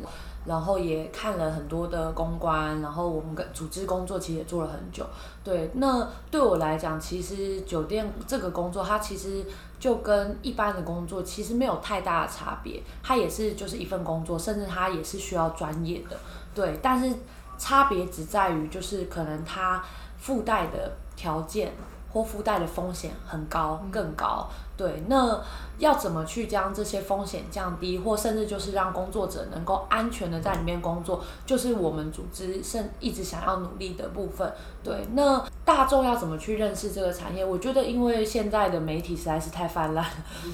[0.45, 5.07] 然后也看了很多的公关，然后我们跟组织工作其实也做了很久。
[5.43, 9.45] 对，那对我来讲，其实酒店这个工作，它其实
[9.79, 12.83] 就跟一般的工作其实没有太大的差别。
[13.03, 16.17] 它也是就是一份工作，甚至它也是需要专业的。
[16.55, 17.15] 对，但是
[17.59, 19.83] 差别只在于就是可能它。
[20.17, 21.71] 附带的条件
[22.15, 24.49] 或附带的风险很高，更高。
[24.77, 25.41] 对，那
[25.79, 34.53] 要怎么去将这些风险降低，或甚至就是让工作者能够安全的在里面工作，就是我们组织甚一直想要努力的部分。
[34.83, 37.45] 对，那大众要怎么去认识这个产业？
[37.45, 40.11] 我觉得，因为现在的媒体实在是太泛滥了，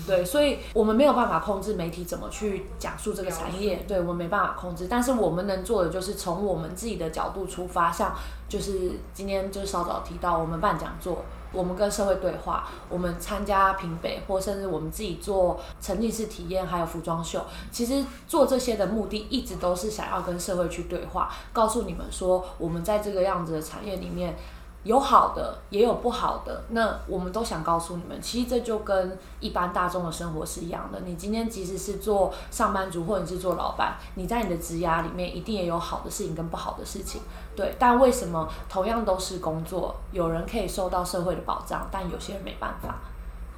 [0.07, 4.87] 对，所以我们没有办法控制媒体怎么去讲述这个产业，对，我们没办法控制。
[4.91, 8.15] 但是我们能做的就是从我们自己的角度出发，像
[8.51, 11.25] 就是今天就是稍早提到，我们办讲座。
[11.53, 17.45] 我们跟社会对话，我们参加评北，或甚至我们自己做沉浸式体验，还有服装秀。
[17.73, 24.37] 其实做这些的目的，一直都是想要跟社会去对话，告诉你们说，我们在这个样子的产业里面。
[24.83, 26.65] 有好的，也有不好的。
[26.71, 31.01] 那我们都想告诉你们，其实这就跟一般大众的生活是一样的。
[31.05, 37.21] 你今天即使是做上班族，或者是做老板，你在你的职涯里面一定也有好的事情跟不好的事情，
[37.55, 37.77] 对。
[37.79, 42.95] 但为什么同样都是工作，有人可以受到社会的保障，但有些人没办法？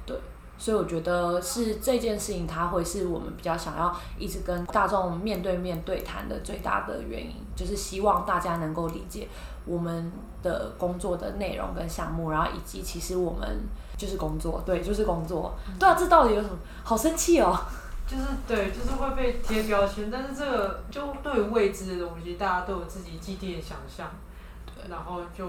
[0.05, 0.17] 对。
[0.55, 9.27] 所以我觉得是这件事情，它会是我们比较想要一直跟大众面对面对谈的最大的原因，就是希望大家能够理解。
[9.65, 10.11] 我们
[10.43, 13.61] 的工作的内容跟项目，然后以及其实我们
[13.97, 15.55] 就是工作，对，就是工作。
[15.79, 17.57] 对啊，这到底有什么好生气哦？
[18.05, 24.11] 就是对，就是会被贴标签，但是这个就对于未知的东西，大家都有自己既定的想象，
[24.65, 25.47] 对，然后就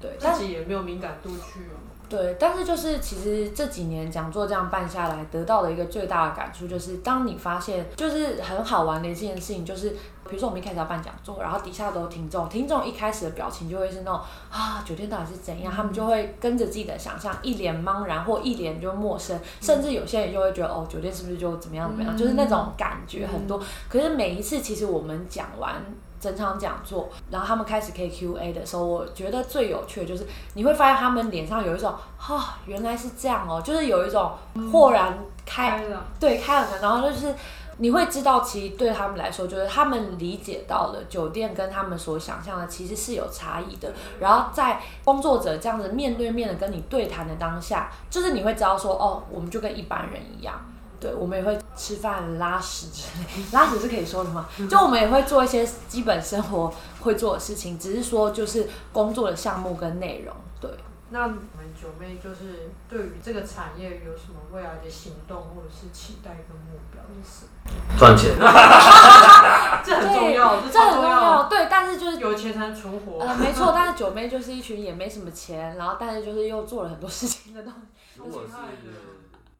[0.00, 1.68] 对自己也没有敏感度去。
[2.08, 9.94] 对，但是就是其实这几年讲座这样办下来，得到的一个最大的感触就是，当你发现就是很好玩的一件事情，就是
[10.30, 14.20] 比如说我们一开始要办讲座，然后底下都有听众，听众一开始的表情就会是那种
[14.50, 15.72] 啊，酒店到底是怎样？
[15.72, 22.16] 他们就会跟着自己的想象，一脸茫然或一脸就陌生，甚至有些人就会觉得哦，酒店是不是就怎么样怎么样？
[22.16, 23.60] 就是那种感觉很多。
[23.88, 25.74] 可是每一次其实我们讲完。
[26.20, 34.30] 整场讲座，然后他们开始 KQA 的时候，我觉得最有趣的就是你会发现他们脸上有一种哈、哦，原来是这样哦，就是有一种
[34.70, 37.34] 豁然开，嗯、对，开了，然后就是。
[37.80, 43.92] 你会知道，其实对他们来说，就是他们理解到了酒店跟他们所想象的其实是有差异的。
[44.20, 50.60] 然后在工作者这样子面对面的跟你对谈的当下，就是你会知道说，哦，我们就跟一般人一样，
[51.00, 54.46] 对，我们也会吃饭、拉屎之类，拉屎是可以说的吗？
[54.68, 56.70] 就我们也会做一些基本生活
[57.00, 60.49] 会做的事情，只是说就是工作的项目跟内容，对。
[61.12, 67.98] 那你们九妹就是对于这个产业有什么未来的行动或者是期待跟目标是什么？
[67.98, 68.38] 赚钱，
[69.84, 71.48] 这很重要，这很重要。
[71.48, 73.18] 对，但是就是有钱才能存活。
[73.18, 77.80] 呃，没错，但是九妹就是一群也没什么钱，然后但是就是又做了很多事情的东西。
[78.16, 78.42] 如果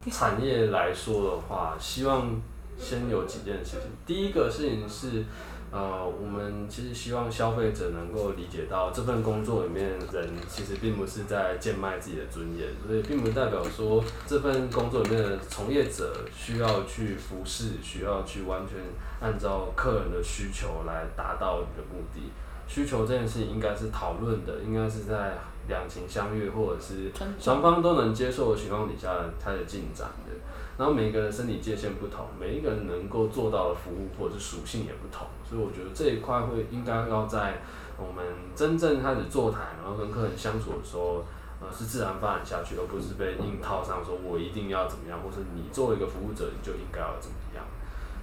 [0.03, 2.41] 是产业来说的话，希望
[2.79, 3.81] 先有几件事情。
[4.05, 5.25] 第一个事情是。
[5.71, 18.77] 呃，我们其实希望消费者能够理解到，这份工作里面人其实并不是在贱卖自己的尊严，所以并不代表说这份工作里面的从业者需要去服侍，需要去完全
[19.21, 22.29] 按照客人的需求来达到你的目的。
[22.67, 25.37] 需求这件事情应该是讨论的，应该是在
[25.69, 30.33] 两情相悦或者是双方都能接受的情况底下才有进展的。
[30.77, 37.59] 然后每个人身体界限不同，每一个人能够做到的服务或者是属性也不同，所以我觉得这一块会应该要在
[37.97, 38.25] 我们
[38.55, 41.25] 真正开始座谈，然后跟客人相处的时候，
[41.59, 47.65] 呃，是自然发展下去，而不是被硬套上说我一定要怎么样，或是你作为一个服务者你就应该要怎么样。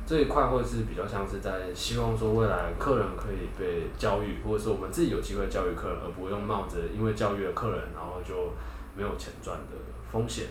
[0.06, 8.50] 这一块会是比较像是在希望说未来客人可以被教育，或者是我们自己有机会教育客人，而不用冒着因为教育了客人，然后就
[8.96, 9.76] 没有钱赚的
[10.10, 10.46] 风险。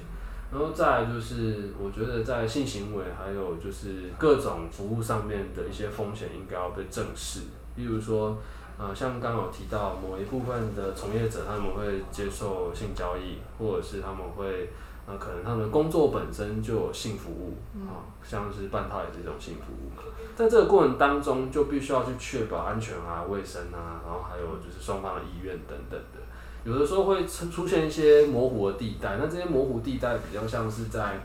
[0.50, 7.42] 然后再来就是，我觉得在性行为还有就是各种服务上面的一些风险应该要被正视。
[7.76, 8.38] 例如说，
[8.78, 14.70] 呃，像刚刚有提到某一部分的从业者，他们会接受性交易，或者是他们会，
[15.06, 20.04] 呃，可能他们的工作本身就有性服务，啊，像是半套也是一种性服务嘛。
[20.36, 26.20] 在这个过程当中，就必须要去确保安全啊、卫生啊，然后还有就是双方的意愿等等的。
[26.64, 31.20] 有的时候会出出现一些模糊的地带，那这些模糊地带比较像是在，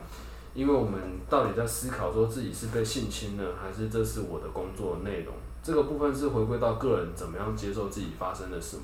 [0.54, 5.34] 因为我们到底在思考说自己是被性侵了，还是这是我的工作内容？
[5.62, 8.82] 这个部分是回归到个人怎么样接受自己发生了什么。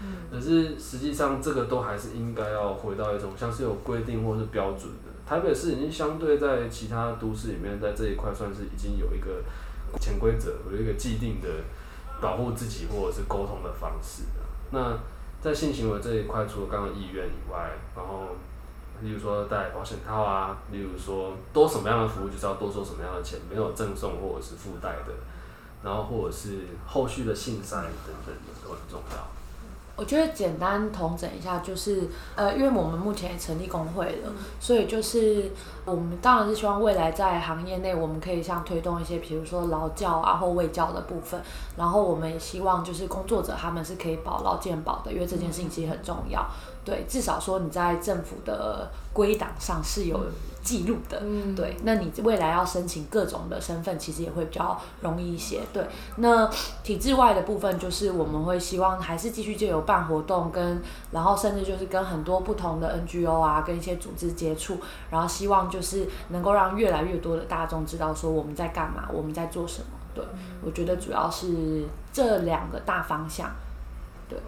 [0.00, 0.28] 嗯。
[0.30, 5.10] 可是实际上这个都还是应该要回到一种像是有规定或是标准的。
[5.26, 9.42] 台北市已经相对在其他都市里面，在这一块算是已经有一个
[10.00, 11.48] 潜规则，有一个既定的
[12.20, 14.22] 保护自己或者是沟通的方式。
[14.70, 14.98] 那
[15.42, 18.36] 在性行为这一块，除了刚刚意愿以外，然后，
[19.00, 25.12] 例如说戴保险套啊，例如说多什么样的服务就是要多收什么样的钱，没有赠送或者是附带的，
[25.82, 29.39] 然后或者是后续的性善等等都很重要。
[30.00, 35.52] 我觉得简单统整一下，就是呃，因为我们目前也成立工会了，所以就是
[35.84, 41.38] 我们当然是希望未来在行业内，我们可以像推动一些，比如说劳教啊或卫教的部分，
[41.76, 46.46] 然后我们也希望就是工作者他们是可以保劳健保的，因为这件事情其实很重要。
[46.82, 50.18] 对，至少说你在政府的归档上是有
[50.62, 55.60] 记录的，嗯，对，那你未来要申请各种的身份，其实也会比较容易一些。
[55.72, 55.84] 对，
[56.16, 56.48] 那
[56.82, 60.82] 体制外的部分，就是我们会希望还是继续就有办活动跟，跟
[61.12, 64.78] 然后甚至就是跟很多不同的 NGO 啊，跟一些组织接触，
[65.10, 69.86] 然后希望就是能够让越来越多的大众知道说我们在干嘛，我们在做什么。
[70.12, 70.24] 对，
[70.62, 73.48] 我觉得主要是这两个大方向。
[74.28, 74.44] 对，好，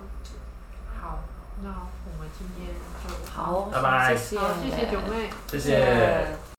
[1.63, 6.52] 那我们今天就好，拜拜，谢谢，好，谢谢九妹，谢谢。